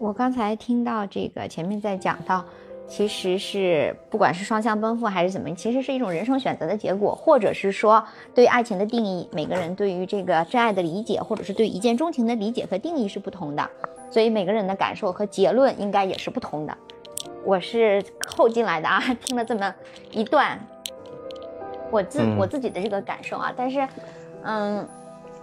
[0.00, 2.44] 我刚才听到这个前面在讲到。
[2.88, 8.04] 其实是不管是双向奔赴还是怎么，其实是一种人生选择的结果，或者是说
[8.34, 13.70] 对爱情的定义，每个人对于这个真爱的理解，或者是对一见钟情的理解和定义是不同的，
[14.10, 16.76] 所以每个人的感受和结论应该也是不同的。
[17.44, 19.72] 我是后进来的啊，听了这么
[20.10, 20.58] 一段，
[21.90, 23.86] 我自我自己的这个感受啊，但是，
[24.42, 24.86] 嗯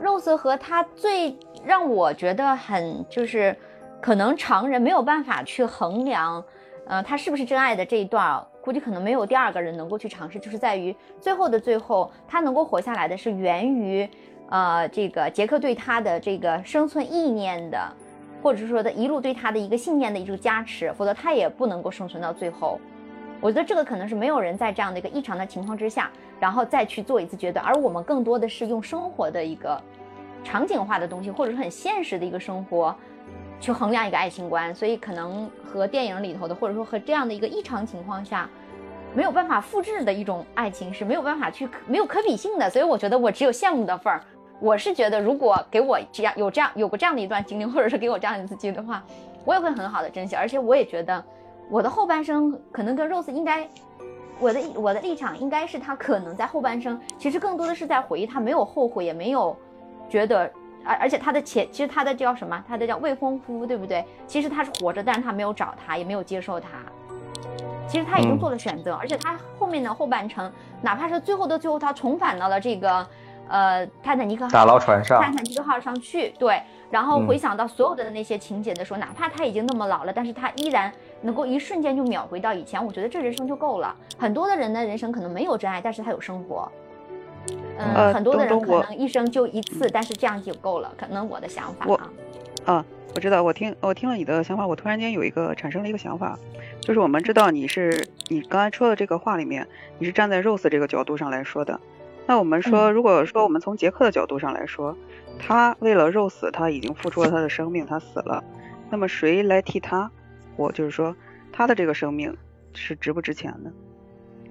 [0.01, 1.35] ，Rose 和他最
[1.65, 3.55] 让我觉得很就是
[4.01, 6.43] 可能常人没有办法去衡量。
[6.85, 14.05] 呃，他是不是真爱的这一段，估计可能没有第二个人能够去尝试，就是在于最后的最后，他能够活下来的是源于，
[14.49, 17.79] 呃，这个杰克对他的这个生存意念的，
[18.41, 22.77] 或者是说的一路对他的一个信念的一种加持，否则他也不能够生存到最后。
[23.39, 26.11] 我觉得这个可能是没有人在这样的一个异常的情况之下，
[26.43, 29.81] 然后再去做一次决断，而我们更多的是用生活的一个
[30.43, 32.93] 场景化的东西，或者是很现实的一个生活。
[33.61, 38.49] 去衡量一个爱情观，所以可能和电影里头的，或者说和这样的一个异常情况下，
[39.13, 42.69] 没有办法复制的一种爱情是没有办法去没有可比性的。
[42.69, 44.19] 所以我觉得我只有羡慕的份儿。
[44.59, 49.01] 我是觉得，如果给我这样有这样有过这样的一段经历，或者是给我这样一次机会的话，
[49.45, 50.35] 我也会很好的珍惜。
[50.35, 51.23] 而且我也觉得，
[51.69, 53.65] 我的后半生可能跟 Rose 应该，
[54.43, 59.55] 我的我的立场应该是他可能在后半生，其实更多的是在回忆，他没有后悔，也没有
[60.09, 60.51] 觉得。
[60.85, 62.61] 而而且他的前，其实他的叫什么？
[62.67, 64.03] 他的叫未婚夫，对不对？
[64.27, 66.67] 其实他是活着，但是他没有找他，也没有接受他。
[67.87, 73.07] 其实他已经做了选择，而且他后面的后半程，哪怕是最后的最后，他重返到了这个，
[73.49, 80.91] 呃泰坦尼克号打捞船上泰坦尼克号上去，对，然后嗯回想到所有的那些情节的时候，哪怕他已经那么老了，但是他依然
[81.21, 83.95] 能够一瞬间就秒回到以前，我觉得这人生就够了。
[84.17, 86.71] 很多的人的人生可能没有真爱，但是他有生活。
[87.77, 90.93] 嗯，呃很多的人可能一生就一次，但是这样就够了。
[90.97, 92.09] 可能我的想法我啊，
[92.65, 92.85] 啊，
[93.15, 96.39] 我知道，我听我听了你的想法，我突然间有一个产生了一个想法，
[96.79, 99.67] 就是我们知道你是你刚才说的这个话里面，
[99.99, 101.77] 你是站在 Rose 这个角度上来说的。
[102.25, 104.95] 那我们说，嗯如果说我们从杰克的角度上来说，
[105.39, 108.43] 他为了 Rose，他已经付出了他的生命，他死了。
[108.89, 110.09] 那么谁来替他？
[110.55, 111.15] 我就是说，
[111.51, 112.35] 他的这个生命
[112.73, 113.71] 是值不值钱呢，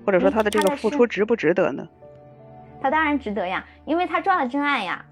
[0.05, 1.89] 或者说嗯他的这个付出值不值得呢？
[2.83, 5.05] 他当然值得呀，因为他抓了真爱呀。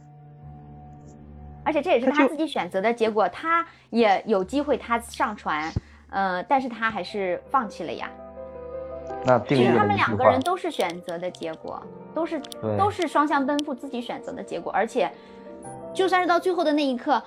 [1.62, 5.72] 而且这也是他自己选择的结果，他也有机会他上船，
[6.10, 8.10] 呃，但是他还是放弃了呀。
[9.24, 11.82] 那定义其实他们两个人，都是选择的结果，
[12.14, 12.40] 都是
[12.78, 15.10] 都是双向奔赴自己选择的结果，而且
[15.94, 17.22] 就算是到最后的那一刻，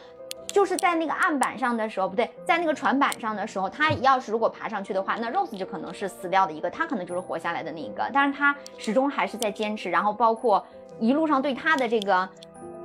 [0.47, 10.65] 就是在那个案板上的时候，不对，在那个船板上的时候，他要是如果爬上去的话，那 Rose 就可能是死掉的一个，他可能就是活下来的那一个，但是他始终还是在坚持，然后包括
[10.99, 12.27] 一路上对他的这个。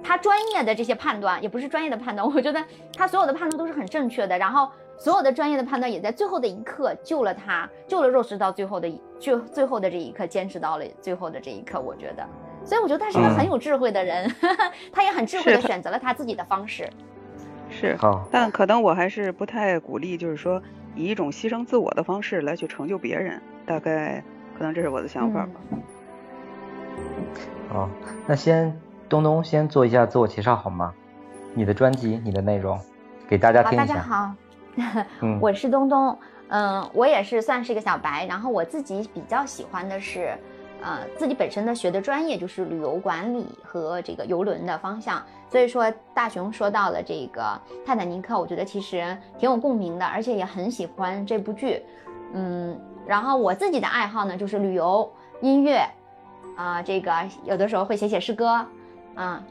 [0.00, 2.64] 他专业的这些判断也不是专业的判断，我觉得
[2.96, 12.26] 他所有的判断都是很正确的，然后所有的专业的判断也在最后的一刻救了他，救了 Rose 到最后的一就最后的这一刻，坚持到了最后的这一刻，我觉得，
[12.64, 14.28] 所以我觉得他是一个嗯很有智慧的人，
[14.92, 16.90] 他也很智慧的选择了他自己的方式。
[17.70, 20.60] 是，好，但可能我还是不太鼓励，就是说
[20.94, 24.22] 以一种牺牲自我的方式来去成就别人，大概
[24.56, 25.52] 可能这是我的想法吧。
[25.70, 25.82] 嗯
[27.68, 27.88] 好，
[28.26, 30.92] 那先东东先做一下自我介绍好吗？
[31.54, 32.80] 你的专辑，你的内容，
[33.28, 34.02] 给大家，大家听一下。
[34.02, 34.32] 好，
[35.20, 36.16] 嗯，我是东东，
[36.48, 40.36] 嗯，我也是算是一个小白，然后我自己比较喜欢的是，
[40.80, 51.82] 呃，自己本身的学的专业就是旅游管理和这个游轮的方向，所以说大雄说到了这个泰坦尼克，我觉得其实挺有共鸣的，而且也很喜欢这部剧，
[52.32, 55.10] 嗯，然后我自己的爱好呢就是旅游、
[55.40, 55.84] 音乐，
[56.56, 57.12] 啊、这个
[57.44, 58.68] 有的时候会写写诗歌，啊、
[59.16, 59.42] 呃，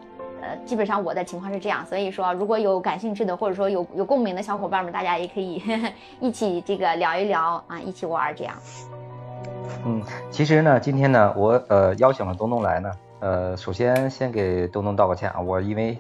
[0.66, 5.62] 基本上我的情况是这样，所以说如果有感兴趣的，或者说有有共鸣的小伙伴们，大家也可以
[6.20, 8.56] 一起这个聊一聊啊，一起玩儿这样。
[9.86, 15.98] 嗯，其实呢，今天呢，我呃邀请了东东来呢，呃，首先先给东东道个歉啊，我因为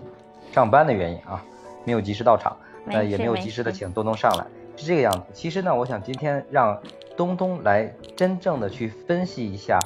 [0.51, 1.43] 上班的原因啊，
[1.83, 2.55] 没有及时到场，
[2.87, 5.23] 呃，没事没也没有及时的请东东上来，是这个样子。
[5.33, 6.77] 其实呢，我想今天让
[7.15, 9.79] 东东来真正的去分析一下，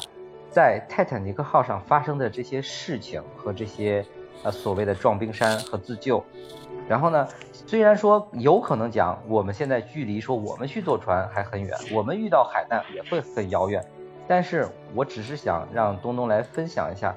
[0.52, 4.06] 在泰坦尼克号上发生的这些事情和这些
[4.44, 6.24] 呃所谓的撞冰山和自救。
[6.88, 7.28] 然后呢，
[7.68, 13.86] 虽然说有可能讲我们现在距离说我们去坐船还很远，我们遇到海难也会很遥远，
[14.28, 17.16] 但是我只是想让东东来分享一下，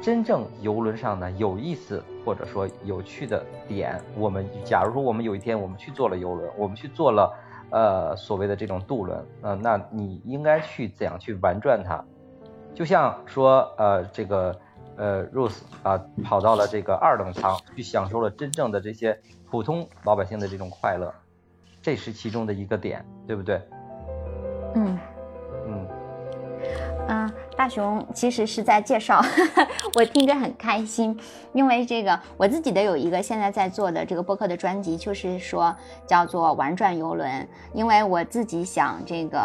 [0.00, 4.00] 真正游轮上呢有意思或者说有趣的点。
[4.16, 7.34] 我们假如说我们有一天我们去坐了游轮，我们去坐了
[7.70, 12.02] 呃所谓的这种渡轮，呃，那你应该去怎样去玩转它？
[12.74, 14.58] 就像说呃这个
[15.00, 19.18] 呃 Rose 啊、跑到了这个二等舱去享受了真正的这些
[19.50, 21.10] 普通老百姓的这种快乐，
[21.80, 23.62] 这是其中的一个点，对不对？
[24.74, 24.98] 嗯
[25.66, 25.88] 嗯
[27.08, 29.22] 嗯，大雄其实是在介绍，
[29.96, 31.18] 我听着很开心，
[31.54, 35.74] 因为这个我自己的有一个现在在做的这个播客的专辑，就是说
[36.06, 39.40] 叫做玩转游轮，因为我自己想这个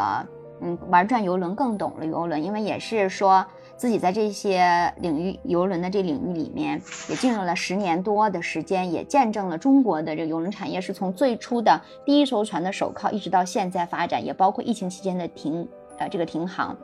[0.59, 3.45] 嗯玩转游轮更懂了游轮，因为也是说。
[3.77, 15.67] 自己在这些领域游轮的这领域里面，也进入了十年多的时间，也见证了中国的这个游轮产业是从最初的第一艘船的手铐，一直到现在发展，也包括疫情期间的停
[15.97, 16.75] 呃这个停航。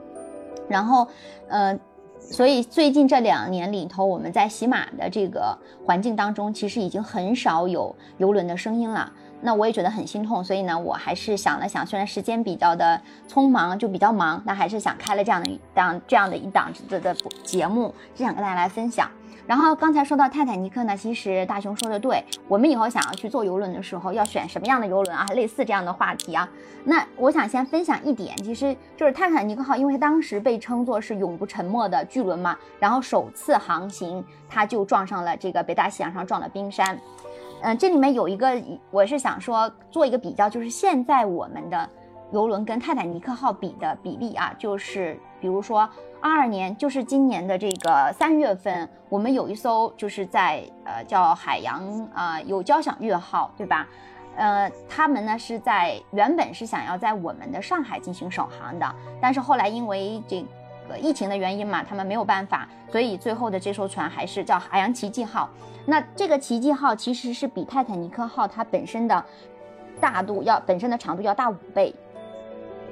[0.68, 1.08] 然后，
[1.48, 1.80] 呃，
[2.20, 9.12] 所以最近这两年里头，我们在喜马的这个环境当中，其实已经很少有游轮的声音了。
[9.42, 19.10] 那我也觉得很心痛，所以呢，我还是想了想，虽然时间比较的匆忙，就比较忙，但还是想开了这样的一档这样的一档的的节目，是想跟大家来分享。
[19.48, 25.26] 然后刚才说到泰坦尼克呢，其实大雄说的对，我们以后想要去坐游轮的时候，要选什么样的游轮啊？
[25.34, 26.48] 类似这样的话题啊。
[26.84, 36.98] 那我想先分享一点，其实就是泰坦尼克号，因为当时被称作是永不沉没的巨轮嘛，然后首次航行，它就撞上了这个北大西洋上撞了冰山。
[37.62, 38.60] 嗯，这里面有一个，
[38.90, 41.90] 我是想说做一个比较，就是现在我们的
[42.32, 45.88] 游轮跟泰坦尼克号比的比例啊，就是比如说
[46.20, 53.88] 二二年，就是今年的这个三月份，我们有一艘就是在呃叫海洋啊、呃、有交响乐号，对吧？
[54.38, 60.44] 呃，他们呢是在原本是想要在我们的上海进行首航的，但是后来因为这
[60.88, 65.50] 个疫情的原因嘛，他们没有办法，所以最后的这艘船还是叫海洋奇迹号。
[65.86, 69.26] 那这个奇迹号其实是比泰坦尼克号它本身的
[70.00, 71.94] 大度要本身的长度要大五倍。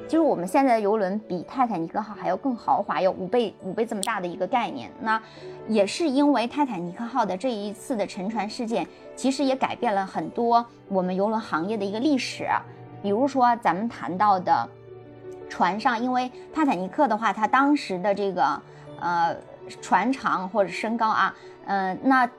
[0.07, 4.89] 就是我们现在的游轮比泰坦尼克号还要更豪华，有五倍五倍这么大的一个概念。
[5.01, 5.21] 那
[5.67, 12.47] 也是因为泰坦尼克号的这一次的沉船事件，其实也改变了很多我们游轮行业的一个历史。
[13.03, 14.67] 比如说咱们谈到的
[15.49, 18.61] 船上，因为泰坦尼克的话，它当时的这个
[19.01, 19.35] 呃
[19.81, 21.35] 船长或者身高啊，
[21.65, 22.29] 嗯，那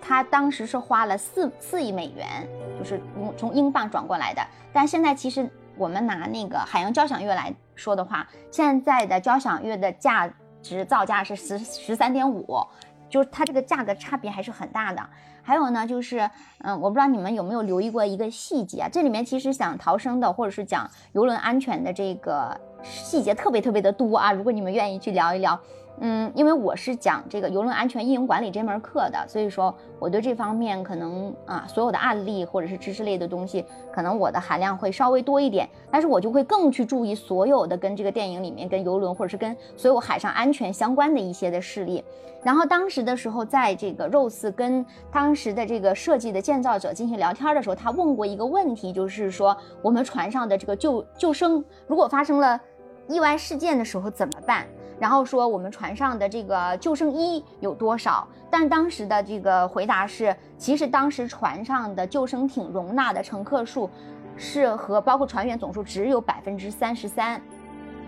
[0.00, 2.46] 它当时是花了四四亿美元，
[2.78, 3.00] 就是
[3.36, 4.40] 从英镑转过来的。
[4.72, 5.50] 但现在其实。
[5.78, 10.28] 我们拿那个海洋交响乐来说的话，现在的交响乐的价
[10.60, 12.60] 值造价是十十三点五，
[13.08, 15.00] 就是它这个价格差别还是很大的。
[15.48, 16.28] 还有呢，就是
[16.58, 18.88] 嗯，我不知道你们有没有留意过一个细节啊？
[18.92, 24.30] 这里面其实想逃生的，或者是讲游轮安全的这个细节特别特别的多啊。
[24.30, 25.58] 如果你们愿意去聊一聊。
[26.00, 35.68] 嗯，因为我是讲这个游轮安全运营管理这门课的，所以说我对这方面可能啊，所有的案例或者是知识类的东西，可能我的含量会稍微多一点。
[35.90, 42.04] 但是我就会更去注意所有的跟这个电影里面跟游轮或者是跟所有海上安全相关的一些的事例。
[42.44, 52.60] 然后当时的时候，在这个 Rose 跟当时的这个设计的建造者进行聊天的时候，他问过一个问题，就是说我们船上的这个救救生，如果发生了
[53.08, 54.64] 意外事件的时候怎么办？
[55.00, 58.26] 然后说我们船上的这个救生衣有多少？
[58.50, 63.88] 但当时的这个回答是，其实当时船上的救生艇容纳的乘客数
[64.36, 67.40] 是和包括船员总数只有百分之三十三。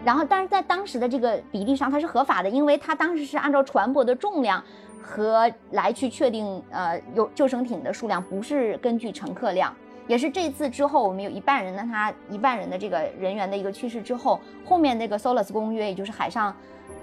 [0.02, 4.64] 然后，但是在当时的这个比例上，它是合法的，因为它当时是按照船舶的重量
[5.02, 9.72] 和来去确定，呃，有救生艇的数量，不是根据乘客量。
[10.08, 16.56] 也是这次之后，我们有一半人的他一半人的这个人员的一个去世之后，后面那个 SOLAS 公约，也就是海上。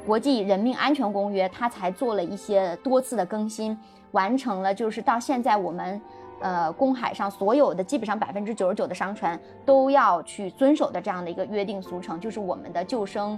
[0.07, 3.77] 国际人命安全公约，它才做了一些多次的更新，
[4.11, 6.01] 完成了就是到现在我们，
[6.39, 13.37] 呃，公海上所有的基本上百分之九十九的商船都要去遵守的这样的一个约定俗成，就是我们的救生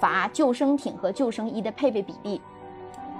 [0.00, 2.40] 筏、救生艇和救生衣的配备比例。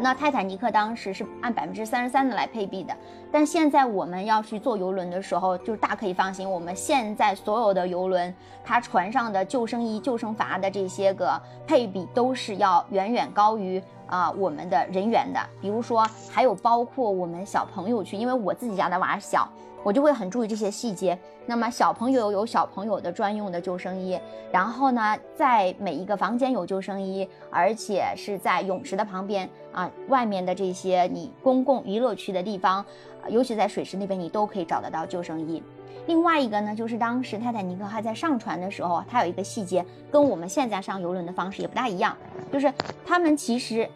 [0.02, 2.96] 那泰坦尼克当时是按百分之三十三的来配比的，
[3.30, 8.34] 但现在我们要去坐游轮的时候，就大可以放心，我们现在所有的游轮，
[8.64, 15.40] 它船上的救生衣、救生筏的这些个配比都是要远远高于啊我们的人员的。
[15.62, 19.48] 比如说，还有包括我们小朋友去，因为我自己家的娃小。
[19.82, 21.18] 我就会很注意这些细节。
[21.46, 24.20] 那么小朋友有小朋友的专用的救生衣，
[24.52, 32.84] 然后呢，在每一个房间有救生衣，而且是在泳池的旁边啊，外面的这些你公共娱乐区的地方，
[33.30, 35.62] 尤其在水池那边，你都可以找得到救生衣。
[36.06, 42.14] 另外一个呢，就是当时泰坦尼克还在上船的时候，它有一个细节跟我们现在上游轮的方式也不大一样，
[42.52, 42.70] 就是
[43.06, 43.88] 他们其实。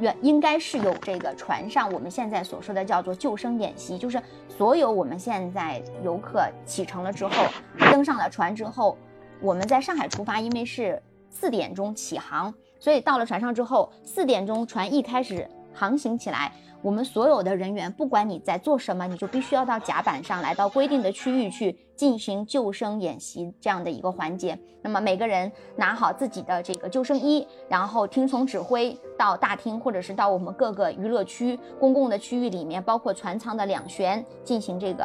[0.00, 7.44] 原应该是有这个船上我们现在所说的叫做救生演习，就是所有我们现在游客启程了之后，
[7.90, 8.96] 登上了船之后，
[9.40, 16.52] 我们在上海出发，因为是四点钟起航，所以到了船上之后，四点钟船一开始航行起来。
[16.80, 24.58] 我们所有的人员，不管你在做什么，你就必须要到甲板上来到规定的区域去进行救生演习这样的一个环节。
[24.82, 35.04] 那么每个人拿好自己的这个救生衣，然后听从指挥到大厅或者是到我们各个娱乐区、公共的区域里面，包括船舱的两舷进行这个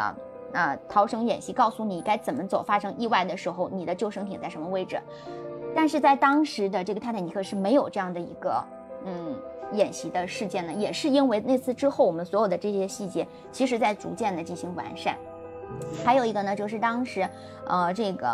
[0.54, 5.00] 呃逃生演习，告诉你该怎么走，发生意外的时候你的救生艇在什么位置。
[5.76, 8.66] 但是在当时的这个泰坦尼克是没有这样的一个
[9.06, 9.40] 嗯。
[9.74, 15.16] 演习的事件呢，也是因为那次之后，我们所有的这些细节，其实在逐渐的进行完善。
[16.04, 17.28] 还有一个呢，就是当时，
[17.68, 18.28] 呃，这个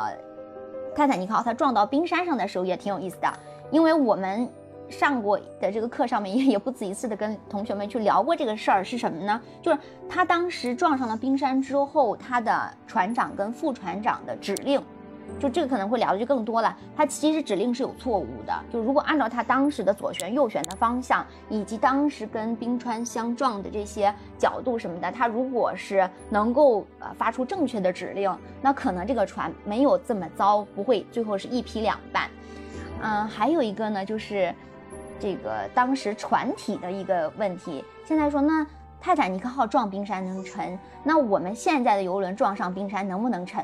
[0.95, 3.34] 泰坦尼克号它撞到冰山上的时候也挺有意思的，
[3.71, 4.47] 因为我们
[4.89, 9.41] 上过的这个课上面也也不止一次的跟同学们去聊过这个事儿是什么呢？
[9.61, 9.77] 就是
[10.07, 14.79] 他当时撞上了冰山之后，他的船长跟副船长的指令。
[15.39, 16.76] 就这个可能会聊的就更多了。
[16.95, 18.53] 他其实指令是有错误的。
[18.71, 32.30] 就如果按照他当时的左旋右旋的方向，以及当时跟冰川相撞的这些角度什么的，他如果是能够呃发出正确的指令，那可能这个船没有这么糟，不会最后是一劈两半。
[33.01, 34.53] 嗯，还有一个呢，就是
[35.19, 37.84] 这个当时船体的一个问题。
[38.05, 38.65] 现在说，那
[39.01, 43.63] 泰坦尼克号撞冰山能沉，那我们现在的游轮撞上冰山能不能沉？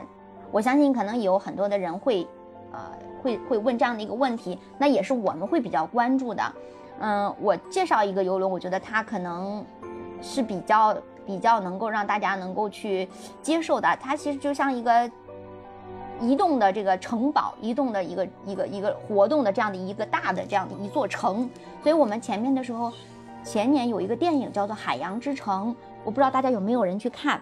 [0.52, 2.28] 我相信可能有很多的人会，
[2.72, 2.80] 呃，
[3.22, 6.44] 会会问这样的一个问题，那也是我们会比较关注的。
[7.00, 9.64] 嗯，我介绍一个游轮，我觉得它可能
[10.22, 10.96] 是比较
[11.26, 13.08] 比较能够让大家能够去
[13.42, 13.88] 接受的。
[14.02, 15.10] 它其实就像一个
[16.20, 21.50] 移动的这个城堡，移动的一个一个一个活动的这样的一个大的这样的一座城。
[21.82, 22.92] 所以我们前面的时候，
[23.44, 25.72] 前年有一个电影叫做《海洋之城》，
[26.04, 27.40] 我不知道大家有没有人去看。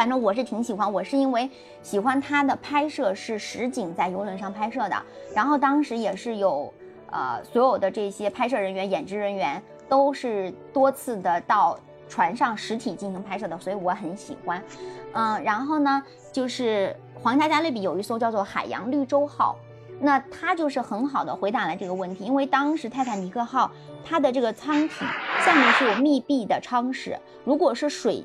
[0.00, 1.50] 反正我是挺喜欢，我是因为
[1.82, 4.96] 喜欢它的拍摄是实景在游轮上拍摄的，
[5.34, 6.72] 然后当时也是有
[7.10, 11.78] 呃所有的这些拍摄人员、演职人员都是多次的到
[12.08, 14.62] 船上实体进行拍摄的，所以我很喜欢。
[15.12, 19.54] 嗯，然后呢，就是皇家加勒比有一艘叫做海洋绿洲号，
[20.00, 23.70] 那它就是很好的回答了这个问题，因为当时泰坦尼克号
[24.02, 25.04] 它的这个舱体
[25.44, 28.24] 下面是有密闭的舱室，如果是水。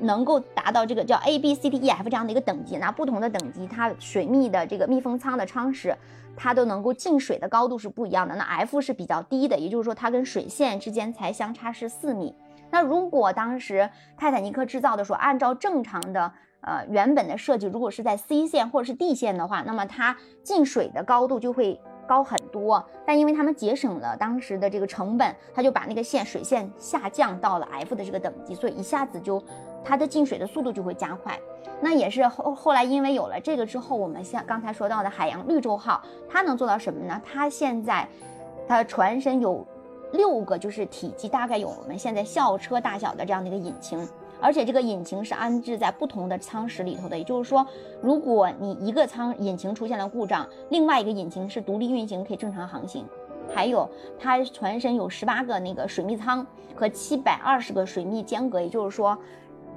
[0.00, 5.96] 能够达到这个叫 A B C D E F 这样的一个等级，那不同的等级，它水密的这个密封舱的舱室，
[6.36, 8.34] 它都能够进水的高度是不一样的。
[8.34, 12.34] 那 F 是比较低的，也就是说它跟水线之间才相差是四米。
[12.70, 22.84] 那如果当时泰坦尼克制造的时候，按照正常的呃原本的设计，如果是在 C 线或者是 D 线的话，那么它进水的高度就会高很多。
[23.06, 29.40] 但因为他们节省了当时的这个成本，他就把那个线水线下降到了 F 的这个等级，所以一下子就。
[29.84, 31.38] 它的进水的速度就会加快，
[31.80, 37.20] 那也是后后来因为有了这个之后，我们像刚才说到的海洋绿洲号，它能做到什么呢？
[37.22, 38.08] 它现在，
[38.66, 39.66] 它船身有
[40.12, 44.08] 六个，就是体积大概有我们现在校车大小的这样的一个引擎，
[44.40, 47.66] 而且这个引擎是安置在不同的舱室里头的，也就是说，
[48.00, 53.04] 如果你一个舱引擎出现了故障，另外一个引擎是独立运行，可以正常航行。
[53.52, 53.86] 还有
[54.18, 59.18] 它船身有十八个那个水密舱和七百二十个水密间隔，也就是说。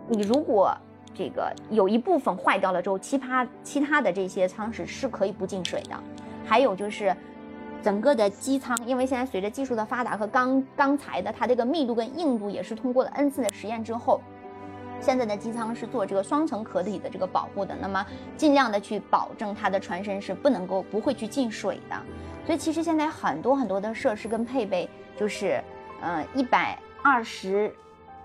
[0.10, 0.76] 你如果
[1.14, 6.00] 这个有一部分坏掉了之后，其他其他的这些舱室是可以不进水的。
[6.46, 7.16] 还有就是
[7.82, 14.22] 整个的机舱，因为现在随着技术的发达和钢钢材的它这个密度跟硬度也是通过了 N 次的实验之后，
[15.02, 18.06] 现在的机舱是做这个双层壳体的这个保护的，那么
[18.38, 21.96] 尽量的去保证它的船身是不能够不会去进水的。
[22.46, 25.62] 所以其实现在很多很多的设施跟配备，就是
[26.00, 27.74] 呃一百二十。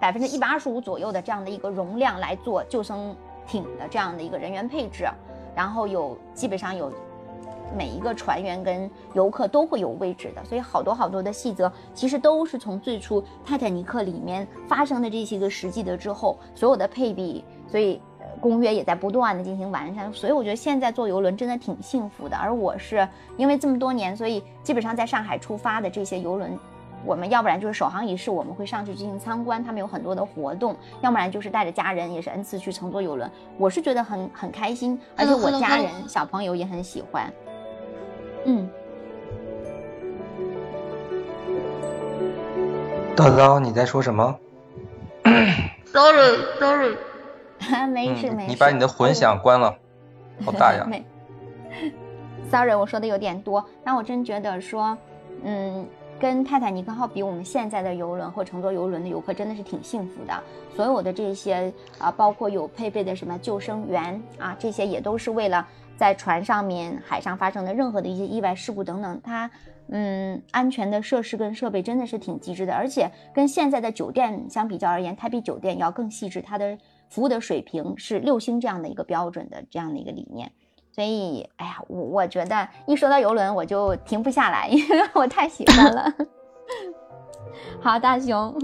[0.03, 3.15] 百分之一百二十五左右的这样的一个容量来做救生
[3.47, 5.07] 艇的这样的一个人员配置，
[5.55, 6.93] 然后有基本上有
[7.77, 18.01] 每一个船员跟游客都会有位置的，所以好多好多的细则其实都是从最初泰坦尼克里面发生的这些个实际的之后，所有的配比，所以
[18.41, 26.59] 公约也在不断的进行完善，所以我觉得现在坐游轮真的挺幸福的，而我是因为这么多年，所以基本上在上海出发的这些游轮。
[27.05, 33.31] 我们要不然就是首航仪式，我们会上去进行参观，他们有很多的活动；要不然就是带着家人，也是 N 次去乘坐游轮。
[33.59, 37.33] 我是觉得很很开心，而且我家人小朋友也很喜欢。
[38.45, 38.71] 嗯。
[43.17, 44.39] 叨叨，你在说什么
[45.87, 46.97] ？Sorry，Sorry。
[47.93, 48.49] 没事没事。
[48.49, 49.77] 你把你的混响关了，
[50.45, 50.85] 好大呀。
[50.89, 51.05] 没。
[52.51, 54.97] Sorry，我说的有点多，但我真觉得说，
[55.43, 55.87] 嗯。
[56.21, 60.43] 跟泰坦尼克号比，我们现在的游轮或乘坐游轮的游客真的是挺幸福的。
[60.75, 69.51] 所有的这些啊，包括有配备的什么救生员啊，这些也都是为了在船上面、海上发生的任何的一些意外事故等等，它
[69.89, 72.73] 嗯，安全的设施跟设备真的是挺极致的。
[72.73, 80.51] 而且跟现在的酒店相比较而言，它比酒店要更细致，它的服务的水平是六星这样的一个标准的这样的一个理念。
[80.95, 86.15] 所以，哎呀，我我觉得一说到游轮，我就停不下来， 因为我太喜欢了。
[87.81, 88.55] 好，大熊，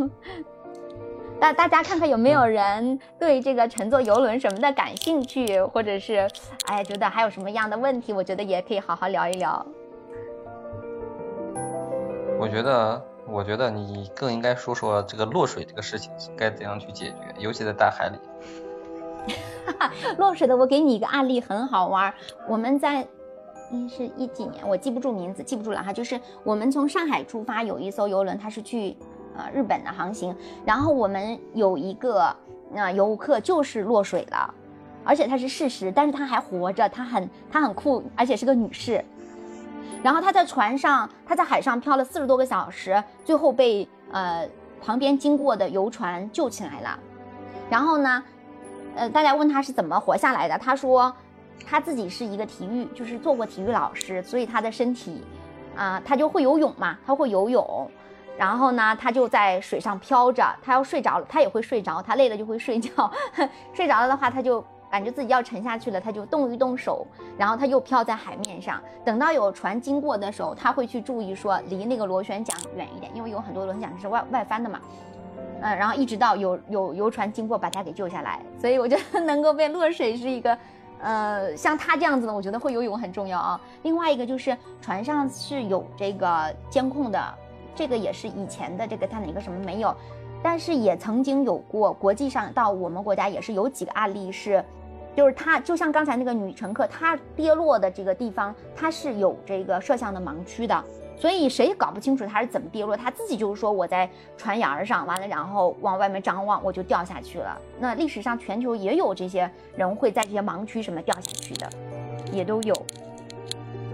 [1.40, 6.28] 大大家看看有没有人对这个乘坐游轮什么的感兴趣，或者是，
[6.66, 9.64] 哎，觉得还有什么样的问题，我觉得也可以好好聊一聊。
[12.38, 18.18] 我觉得，我觉得你更应该说说这个落水这个事情该怎样去解决，尤其在大海里。
[20.18, 22.12] 落水的，我给你一个案例，很好玩。
[22.48, 23.06] 我们在，
[23.70, 25.92] 一是一几年，我记不住名字，记不住了哈。
[25.92, 28.96] 就是我们从上海出发，有一艘游轮，它是去
[29.36, 30.34] 呃日本的航行。
[30.64, 32.34] 然后我们有一个
[32.74, 34.54] 呃游客就是落水了，
[35.04, 39.04] 而且它是事实，但是他还活着，他很他很酷，而且是个女士。
[40.02, 44.48] 然后他在船上，他在海上漂了四十多个小时，最后被呃
[44.80, 46.98] 旁边经过的游船救起来了。
[47.68, 48.22] 然后呢？
[48.98, 51.14] 呃，大家问他是怎么活下来的，他说
[51.64, 55.22] 他自己是一个体育，就是做过体育老师，所以他的身体，
[55.76, 57.88] 啊，他就会游泳嘛，他会游泳，
[58.36, 63.08] 然后呢，他就在水上漂着，他要睡着了，他也会睡着，他累了就会睡觉，
[63.72, 67.06] 睡着了的话，他就感觉自己要沉下去了，他就动一动手，
[67.38, 74.80] 然后他又漂在海面上，等到有船经过的时候，他会去注意说离那个螺旋桨远一点，因为有很多螺旋桨是外外翻的嘛。
[75.60, 80.56] 嗯，然后一直到有有游船经过把他给救下来，所以我觉得能够被落水是一个
[81.00, 83.60] 呃，像他这样子的，我觉得会游泳很重要啊。
[83.82, 87.34] 另外一个就是船上是有这个监控的，
[87.74, 89.94] 这个也是以前的这个他哪个什么没有，
[90.42, 94.64] 但是也曾经有过国际上到我们国家也是有几个案例是，
[95.16, 100.84] 就是他就像刚才那个女乘客，她跌落的这个地方，它是有这个摄像的盲区的。
[101.18, 107.60] 所以谁也搞不清楚他是怎么跌落，他自己就是说我在船沿上，完了然后往外面张望，我就掉下去了。
[107.80, 111.68] 那历史上全球也有这些人会在这些盲区什么掉下去的，
[112.32, 112.74] 也都有。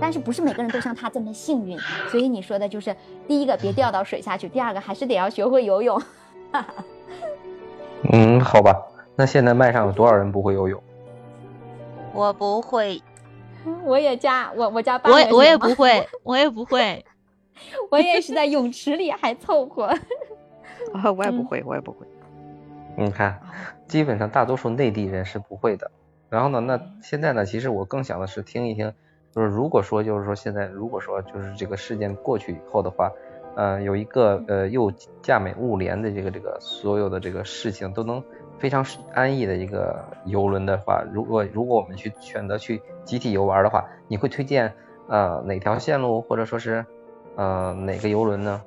[0.00, 1.78] 但是不是每个人都像他这么幸运，
[2.10, 2.94] 所以你说的就是
[3.26, 6.02] 第一个别掉到水下去，第二个还是得要学会游泳。
[8.12, 8.76] 嗯，好吧，
[9.16, 10.82] 那现在麦上有多少人不会游泳？
[12.12, 13.00] 我不会，
[13.84, 17.04] 我也加我我加八我也我也不会，我也不会。
[17.90, 19.84] 我也是在泳池里还凑合，
[20.92, 22.06] 啊，我也不会，我也不会。
[22.96, 23.40] 你看，
[23.86, 25.90] 基本上大多数内地人是不会的。
[26.30, 28.92] 然后呢，那现在呢，其实我更想的是听一听，
[29.32, 33.12] 就是如果说就是说现在如果说就是这个事件过去以后的话，
[33.56, 34.92] 呃，有一个呃又
[35.22, 38.22] 价美物廉的这个这个所有的这个事情都能
[38.58, 44.72] 非常安逸的一个游轮的话，如果如果我们去选择去集体游玩的话，你会推荐
[45.08, 46.84] 呃哪条线路或者说是？
[47.36, 48.62] 呃，哪个游轮呢？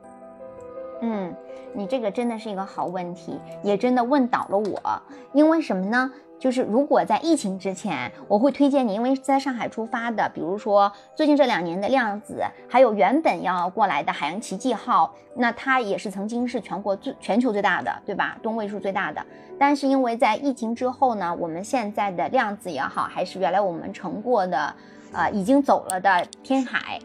[1.01, 1.33] 嗯，
[1.73, 5.01] 你这个真的是一个好问题，也真的问倒了我。
[5.33, 6.11] 因为什么呢？
[6.39, 18.37] 就是如果在疫情之前，我会推荐你，因为在上海出发的，比如说最近这两年的量子，还有原本要过来的海洋奇迹号，那它也是曾经是全国最全球最大的，对吧？
[18.43, 19.25] 吨位数最大的。
[19.57, 24.75] 但是因为在疫情之后呢，我们现在的量子也好，还是原来我们乘过的，
[25.13, 26.99] 呃，已经走了的天海。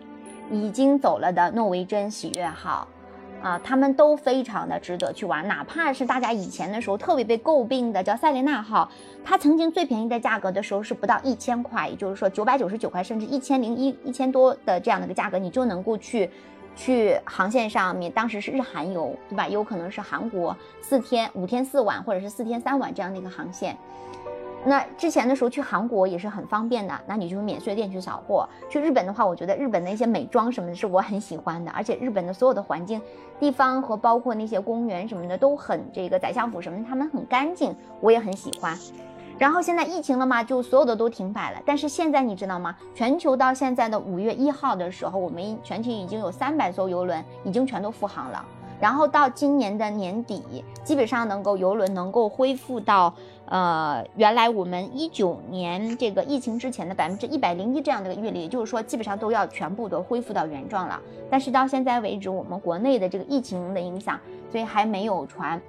[0.51, 2.87] 已经走了的诺维珍喜悦号，
[3.43, 5.47] 啊，他们都非常的值得去玩。
[5.49, 8.89] 哪怕是大家以前的时候特别被诟病的叫塞琳娜号，
[9.25, 16.29] 它曾经最便宜的价格的时候是不到一千块，也就是说九百九十九块，甚至一千零一一千多的这样的一个价格，你就能够去
[16.77, 18.13] 去航线上面。
[18.13, 19.49] 当时是日韩游，对吧？
[19.49, 23.77] 有可能是韩国四天五天四晚，或者是四天三晚这样的一个航线。
[24.65, 28.49] 那之前的时候去韩国也是很方便的，那你就免税店去扫货。
[28.71, 33.03] 去日本的话，我觉得日本的一些美妆什么的是我很喜欢的，而且日本的所有的环境、
[33.41, 38.79] 地方和包括那些公园什么的都很这个宰相府什么的，他们很干净，我也很喜欢。
[39.37, 41.61] 然后现在疫情了嘛，就所有的都停摆了。
[41.67, 42.77] 但是现在你知道吗？
[42.95, 48.45] 全球到现在的五月一号的时候，我们全球已经有三百艘游轮已经全都复航了。
[48.83, 50.43] 然后到今年的年底，
[50.83, 53.15] 基本上能够游轮能够恢复到。
[53.47, 61.01] 呃，原来我们一九年这个疫情之前的百分之一百零一这样的一个运力，也就是说基本上都要全部都恢复到原状了。
[61.31, 64.19] 但是到现在为止，我们国内的这个疫情的影响，
[64.51, 65.61] 所以还没有船。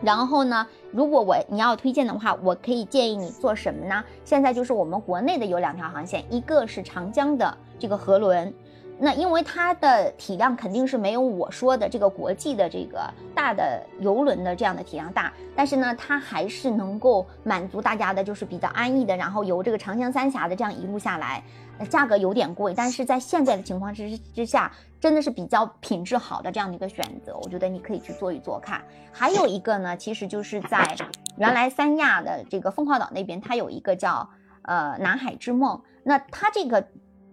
[0.00, 4.02] 然后呢，如果我你要推荐的话，我可以建议你做什么呢？
[4.24, 8.54] 现在就是我们国内的有两条航线，一个是长江的这个河轮。
[9.00, 21.40] 那因为它的体量肯定是没有我说的这个国际的这个大的游轮的这样的体量大，但是呢，它还是能够满足大家的，就是比较安逸的，然后游这个长江三峡的这样一路下来，
[21.88, 28.82] 价格有点贵，但是在现在的情况之之下，真的是比较品质好的这样的一个选择，我觉得你可以去做一做看。
[29.12, 30.96] 还有一个呢，其实就是在
[31.36, 34.28] 原来三亚的这个凤凰岛那边，它有一个叫
[34.62, 36.84] 呃南海之梦，那它这个。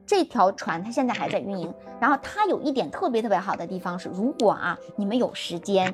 [0.05, 5.91] 这条船它现在还在运营，然后它有一点特别特别好的地方是，如果啊你们有时间，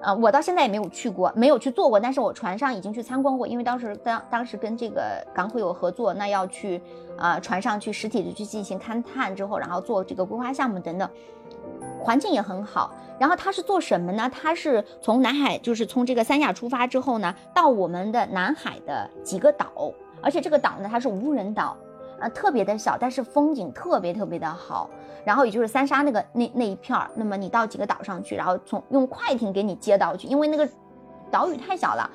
[0.00, 6.80] 呃，我到现在也没有去过，没有去坐过，但是我船上已经去参观过，因为当时当当时跟这个港口有合作，那要去
[7.16, 11.08] 啊船上去实体的去进行勘探之后，然后做这个规划项目等等，
[12.02, 12.92] 环境也很好。
[13.18, 14.30] 然后它是做什么呢？
[14.30, 19.70] 它是从南海，就是从这个三亚出发之后呢，到我们的南海的几个岛，
[20.20, 21.74] 而且这个岛呢它是无人岛。
[22.20, 24.88] 啊，特别的小，但是风景特别特别的好。
[25.24, 30.68] 然后也就是三沙那个那那一片儿，那么你到几个岛上去，然后从用快艇给你接到去，因为那个
[31.30, 32.08] 岛屿太小了，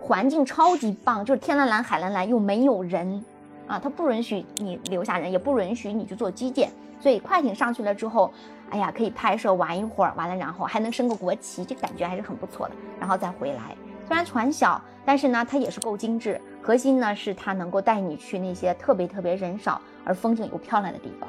[0.00, 3.22] 环境超级棒，就是天蓝蓝海蓝蓝，又没有人
[3.66, 8.32] 啊，它不允许你留下人，也不允许你去做基建，所以快艇上去了之后，
[8.70, 13.76] 哎呀，可以拍摄玩一会儿，完了然后还能升个国旗，这感觉还是很不错的，然后再回来。
[14.06, 16.40] 虽然船小，但是呢，它也是够精致。
[16.62, 21.28] 核心呢是它能够带你去那些特别特别人少而风景又漂亮的地方。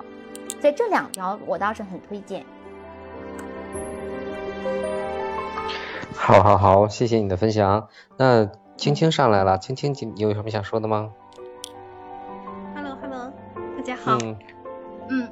[0.61, 2.45] 在这两条，我倒是很推荐。
[6.15, 7.87] 好，好，好，谢谢你的分享。
[8.17, 11.11] 那青青上来了，青青，你有什么想说的吗
[12.75, 13.33] ？Hello，Hello，
[13.77, 14.17] 大家好。
[14.21, 14.37] 嗯。
[15.09, 15.29] 嗯，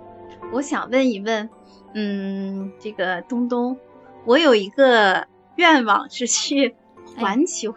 [0.52, 1.50] 我想问一问，
[1.94, 3.78] 嗯，这个东东，
[4.26, 6.76] 我有一个愿望是去。
[7.18, 7.74] 环球，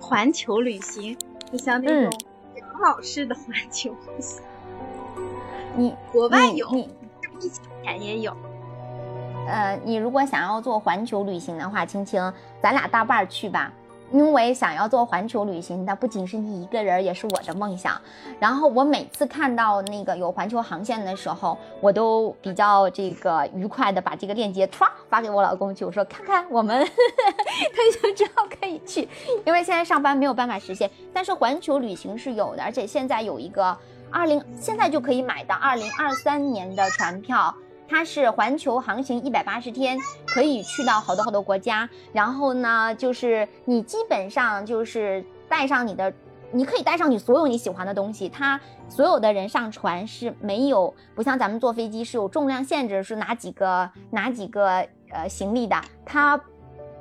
[0.00, 1.16] 环球旅行，
[1.50, 2.12] 就像那种
[2.56, 4.42] 养老式的环球旅行。
[5.76, 6.88] 你国外有，你
[7.22, 7.48] 是不是
[7.82, 8.36] 前也有？
[9.46, 13.72] 呃，你如果想要做环球旅行的话，青青，咱俩搭伴儿去吧。
[14.10, 18.00] 因为想要做环球旅行，那不仅是你一个人，也是我的梦想。
[18.40, 29.08] 然后我每次看到那个有环球航线的时候，我都比较这个愉快的把这个链接唰发给我老公去，我说看看我们，退休之后可以去。
[29.44, 33.76] 因为现在上班没有办法实现，但是环球旅行是有的，而且现在有一个
[34.10, 37.54] 二零，现在就可以买到二零二三年的船票。
[37.88, 41.88] 它是环球航行一百八十天，可以去到好多好多国家。
[42.12, 46.12] 然后呢，就是你基本上就是带上你的，
[46.52, 48.28] 你可以带上你所有你喜欢的东西。
[48.28, 48.60] 它
[48.90, 55.74] 所有的人上船是没有，不像咱们坐飞机是有重量限制，是哪几个哪几个呃行李的。
[56.04, 56.38] 它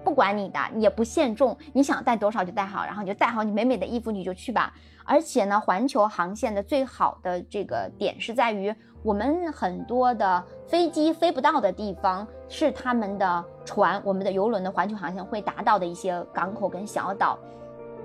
[0.05, 4.73] 不管你的，也不限重，你想带多少就带好，然后你就带好你美美的衣服，你就去吧。
[5.03, 8.73] 而且呢，环球航线的最好的这个点是在于。
[9.07, 17.39] 我们很多的飞机飞不到的地方，是他们的船，我们的游轮的环球航线会达到的一些港口跟小岛，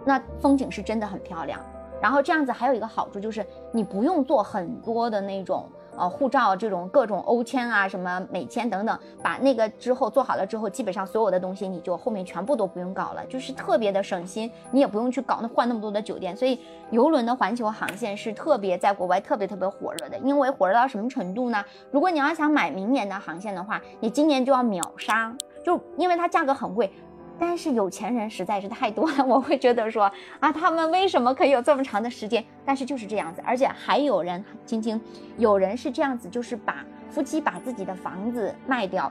[0.05, 1.59] 那风景是真的很漂亮。
[2.01, 5.69] 然后这样子还有一个好处就是，你不用做很多的那种。
[5.97, 16.37] 呃，护照这种各种欧签啊，什么美签等等，把那个之后做好了之后，基本上所有的东西你就后面全部都不用搞了，就是特别的省心，你也不用去搞那换那么多的酒店。
[16.37, 16.59] 所以
[16.91, 21.63] 游轮的环球航线是特别在国外特别特别火热的，因为火热到什么程度呢？
[21.91, 25.35] 如果你要想买明年的航线的话，你今年就要秒杀，
[25.65, 26.91] 就因为它价格很贵。
[27.39, 30.11] 但是有钱人实在是太多了， 我会觉得说
[30.41, 32.45] 啊，他们为什么可以有这么长的时间？
[32.65, 35.01] 但是就是这样子，而且还有人，晶晶，
[35.39, 39.11] 有人是这样子，就是把夫妻把自己的房子卖掉，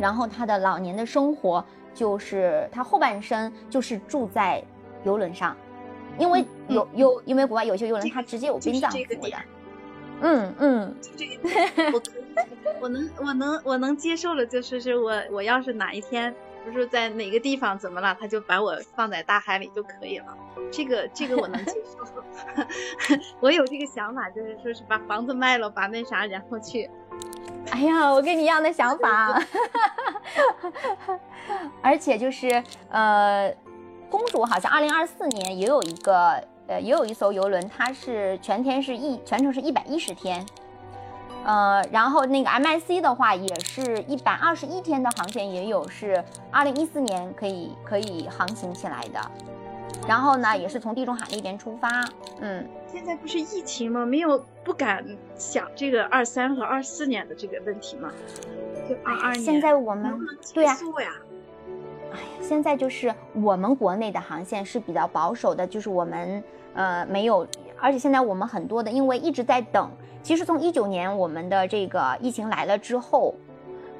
[0.00, 1.64] 然后他的老年的生活
[1.94, 4.62] 就是他后半生就是住在
[5.04, 5.54] 游轮上，
[6.18, 9.36] 因为有有因为国外有些游轮他直接有殡葬服务的，
[10.22, 12.02] 嗯嗯，这个我
[12.80, 16.34] 我能 我能我能接受了，就是是我我要是哪一天。
[16.64, 20.36] 不是在哪个地方怎么了，他就把我放在大海里就可以了。
[20.70, 22.22] 这个这个我能接受，
[23.40, 26.88] 我有这个想法，就是说是把房子卖了，把那啥，然后去。
[27.70, 29.40] 哎呀，我跟你一样的想法。
[31.82, 33.54] 而且就是呃，
[34.08, 40.44] 公主好像二零二四年也有一个呃，也有一艘游轮，它是全天是一全程是一百一十天。
[41.44, 49.20] 呃，然后那个 M I C 的话，也是一百二十一天的航线，也有是二零一四年可以可以航行起来的。
[50.06, 51.88] 然后呢，也是从地中海那边出发。
[52.40, 54.06] 嗯，现在不是疫情吗？
[54.06, 55.04] 没有不敢
[55.36, 58.10] 想这个二三和二四年的这个问题吗？
[58.88, 59.42] 就二二年。
[59.42, 60.16] 现在我们
[60.54, 60.76] 对呀。
[60.96, 61.10] 哎呀，
[62.40, 66.42] 现在就是我们国内的航线是比较保守的，就是我们
[66.74, 67.46] 呃没有，
[67.80, 69.90] 而且现在我们很多的，因为一直在等。
[70.22, 73.34] 其实从一九年我们的这个疫情来了之后，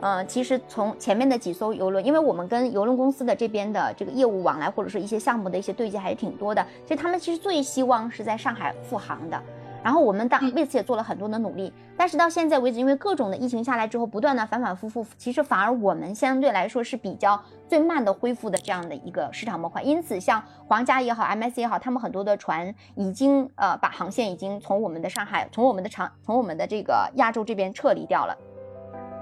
[0.01, 9.43] 呃，其实从前面的几艘游轮，因为我们跟游轮公司的这边的这个业务往来，或者是一些项目的一些对接还是挺多的，所以他们其实最希望是在上海复航的。
[9.83, 19.83] 然后我们当为此也做了很多的努力，但是到现在为止，因为各种的疫情下来之后，不断的反反复复，其实反而我们相对来说是比较最慢的恢复的这样的一个市场模块。
[19.83, 28.37] 因此，像皇家也好，MSC 也好，他们很多的船已经呃把航线已经从我们的上海，从我们的长，从我们的这个亚洲这边撤离掉了。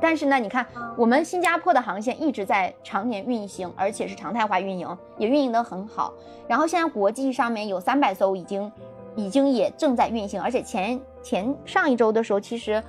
[0.02, 6.12] 但是呢，你看我们新加坡的航线一直在常年运行，而且是常态化运营，也运营的很好。
[6.46, 8.70] 然后现在国际上面有三百艘已经。
[9.16, 12.82] 已经也正在运行，而且前前上一周的时候，其实，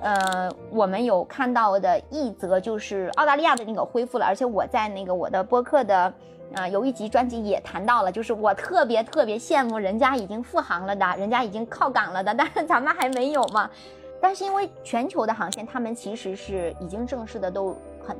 [0.00, 6.12] 呃，我们有看到的一则就是澳大利亚的那个恢复了，而且我在那个我的播客的，
[6.54, 13.68] 呃，有一集专辑也谈到了，就是我特别特别羡慕人家已经复航了的，人家已经靠港了的，但是咱们还没有嘛。
[14.20, 18.16] 但是因为全球的航线，他们其实是已经正式的都很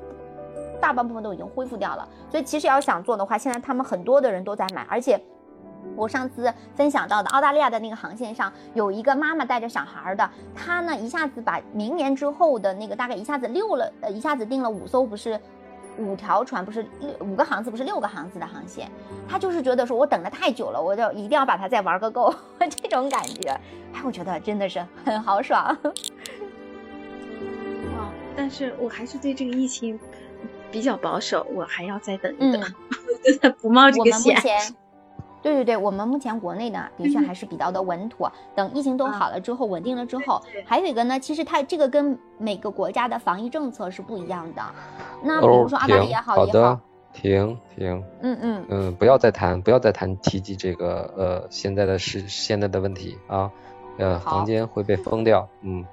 [0.80, 5.20] 大半部分都已经恢复掉了，所以其实要想做的话，现在他们很多的人都在买，而且。
[5.96, 15.38] 我上次分享到的澳大利亚的那个航线上，有一个妈妈带着小孩的，她呢一下子把明年之后的那个大概一下子六了，呃，一下子订了五艘，不是
[15.98, 18.90] 五条船，不是六五个航次，不是六个航次的航线。
[19.28, 23.50] 她就是觉得说我等的太久了，我就一定要把它再玩个够， 这种感觉。
[23.92, 25.76] 哎，我觉得真的是很豪爽。
[27.94, 30.00] 哇，但是我还是对这个疫情
[30.70, 32.62] 比较保守，我还要再等一等，
[33.22, 34.40] 真的不冒这个险。
[35.42, 38.30] 对对对，我们目前国内呢，的确还是比较的稳妥。
[38.54, 44.62] 等疫情都好了之后，稳定了之后，还有一个呢，其实它这个跟每个国家的防疫政策是不一样的。
[45.22, 46.78] 那比如说澳大利亚也好好的，
[47.12, 53.50] 停停，嗯嗯，嗯，不要再谈，不要再谈提及这个呃现在的事现在的问题啊，
[53.98, 55.84] 呃，房间会被封掉，嗯，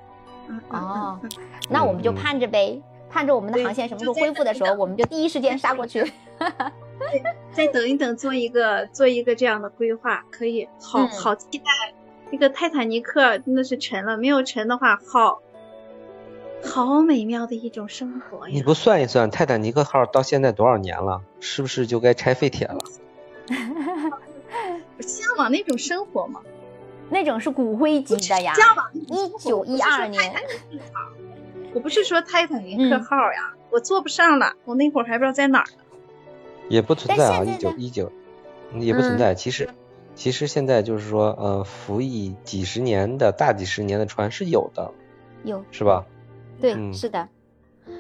[0.48, 1.20] 嗯哦，
[1.68, 2.16] 那我们就嗯。
[2.16, 6.10] 盼着呗，盼着我们的航线什么时候恢复的时候，我们就第一时间杀过去。
[7.54, 11.66] 再等一等，做一个做一个这样的规划，可以，好嗯好期待。
[12.32, 15.42] 那个泰坦尼克真的是沉了，没有沉的话，好，
[16.64, 18.54] 好美妙的一种生活呀！
[18.54, 21.22] 你不算一算，泰坦尼克号到现在多少年了？
[21.40, 22.78] 是不是就该拆废铁了？
[24.98, 26.42] 我 向往那种生活嘛，
[27.10, 30.32] 那种是骨灰级的呀，向往一九一二年，
[31.74, 35.84] 我不是说泰坦尼克嗯号呀，我坐不上了，我那会儿还不知道在哪儿呢。
[36.70, 38.12] 也不存在啊，一九一九，
[38.76, 39.36] 也不存在。
[39.36, 39.70] 其实，
[40.16, 44.92] 其实现在就是说，呃，服役几十年的大几十年的船是有的，
[45.44, 46.06] 有是吧？
[46.62, 47.28] 对，嗯是的。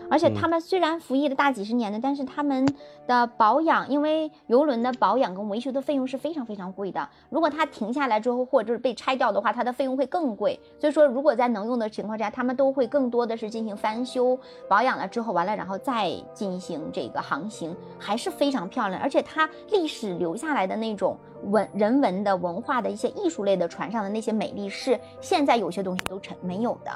[0.09, 2.67] 而且嗯他们虽然服役了大几十年的，但是他们
[3.07, 7.07] 的保养，因为游轮的保养跟维修的费用是非常非常贵的。
[7.29, 10.59] 如果它停下来之后，或者是被拆掉的话，它的费用会更贵。
[10.79, 14.37] 所以说，如果在能用的情况下，他们都会更多的是进行翻修、
[14.67, 19.01] 保养了之后，完了然后再进行这个航行，还是非常漂亮。
[19.01, 26.91] 而且它历史留下来的那种文人文的文化的一些艺术类的船上的那些美丽，是现在有些东西都成没有的。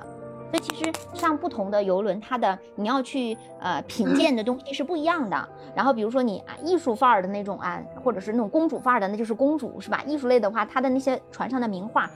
[0.54, 5.50] 所以其实上不同的游轮，它的你要去呃品鉴的东西是不一样的。
[5.74, 10.04] 然后比如说你啊艺术范儿的那种啊，或者是那种公主范儿的，那就是公主是吧？
[10.06, 12.08] 艺术类的话，它的那些船上的名画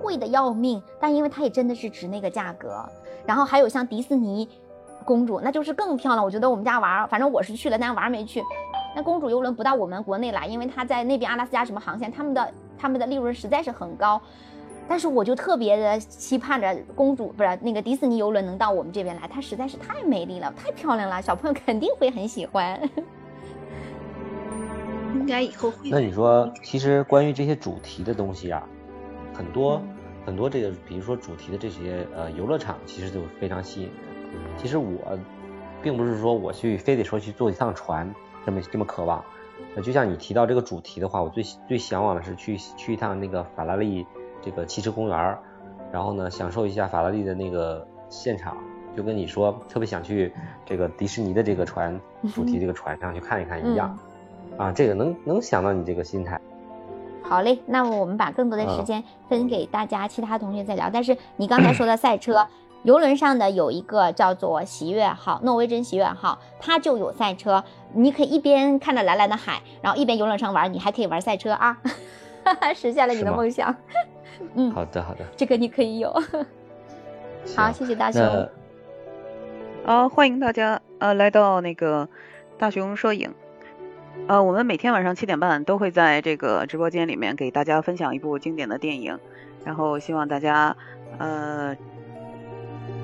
[0.00, 2.82] 贵的要命，但因为它也真的是值那个价格。
[3.26, 4.48] 然后还有像迪士尼
[5.04, 6.24] 公主，那就是更漂亮。
[6.24, 8.42] 我觉得我们家娃儿，反正我是去了，但娃儿没去。
[8.96, 14.18] 那公主游轮不到我们国内来，因为它在那边阿拉斯加什么航线，他们的他们的利润实在是很高。
[14.92, 22.78] 但是我就特别的期盼着公主不是那个迪士尼游轮能到我们这边来，它实在是太美丽了，太漂亮了，小朋友肯定会很喜欢。
[25.16, 25.88] 应该以后会。
[25.88, 28.68] 那你说，其实关于这些主题的东西啊，
[29.32, 29.88] 很多、嗯
[30.26, 34.36] 很多这个，比如说主题的这些呃游乐场，其实就非常吸引人。
[34.58, 35.18] 其实我
[35.82, 38.14] 并不是说我去非得说去坐一趟船
[38.44, 39.24] 这么这么渴望。
[39.74, 44.06] 呃，就像你提到这个主题的话，我最最向往的是去去一趟那个法拉利
[44.42, 45.38] 这个汽车公园儿，
[45.92, 48.56] 然后呢享受一下法拉利的那个现场，
[48.96, 50.32] 就跟你说特别想去
[50.66, 51.98] 这个迪士尼的这个船
[52.34, 53.98] 主题这个船上去看一看一样。
[54.58, 56.38] 啊，这个能能想到你这个心态。
[57.22, 60.90] 好嘞，那么我们把更多的时间分给大家，其他同学再聊。
[60.92, 62.46] 但是你刚才说的赛车，
[62.82, 67.64] 游轮上的有一个叫做喜悦号，诺维珍喜悦号，它就有赛车，
[67.94, 71.78] 你可以一边看着蓝蓝的海，然后一边游轮上玩，你还可以玩赛车啊，
[72.74, 73.74] 实现了你的梦想。
[74.54, 76.12] 嗯，好的好的，这个你可以有。
[77.56, 78.22] 好，谢谢大熊。
[78.22, 78.48] 啊
[79.84, 82.08] 呃，欢迎大家呃来到那个
[82.56, 83.34] 大熊摄影。
[84.28, 89.18] 呃，我们每天晚上七点半都会在这个直播间里面给大家分享一部经典的电影，
[89.64, 90.76] 然后希望大家
[91.18, 91.76] 呃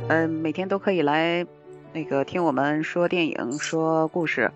[0.08, 1.44] 呃每天都可以来
[1.92, 4.52] 那个听我们说电影、说故事。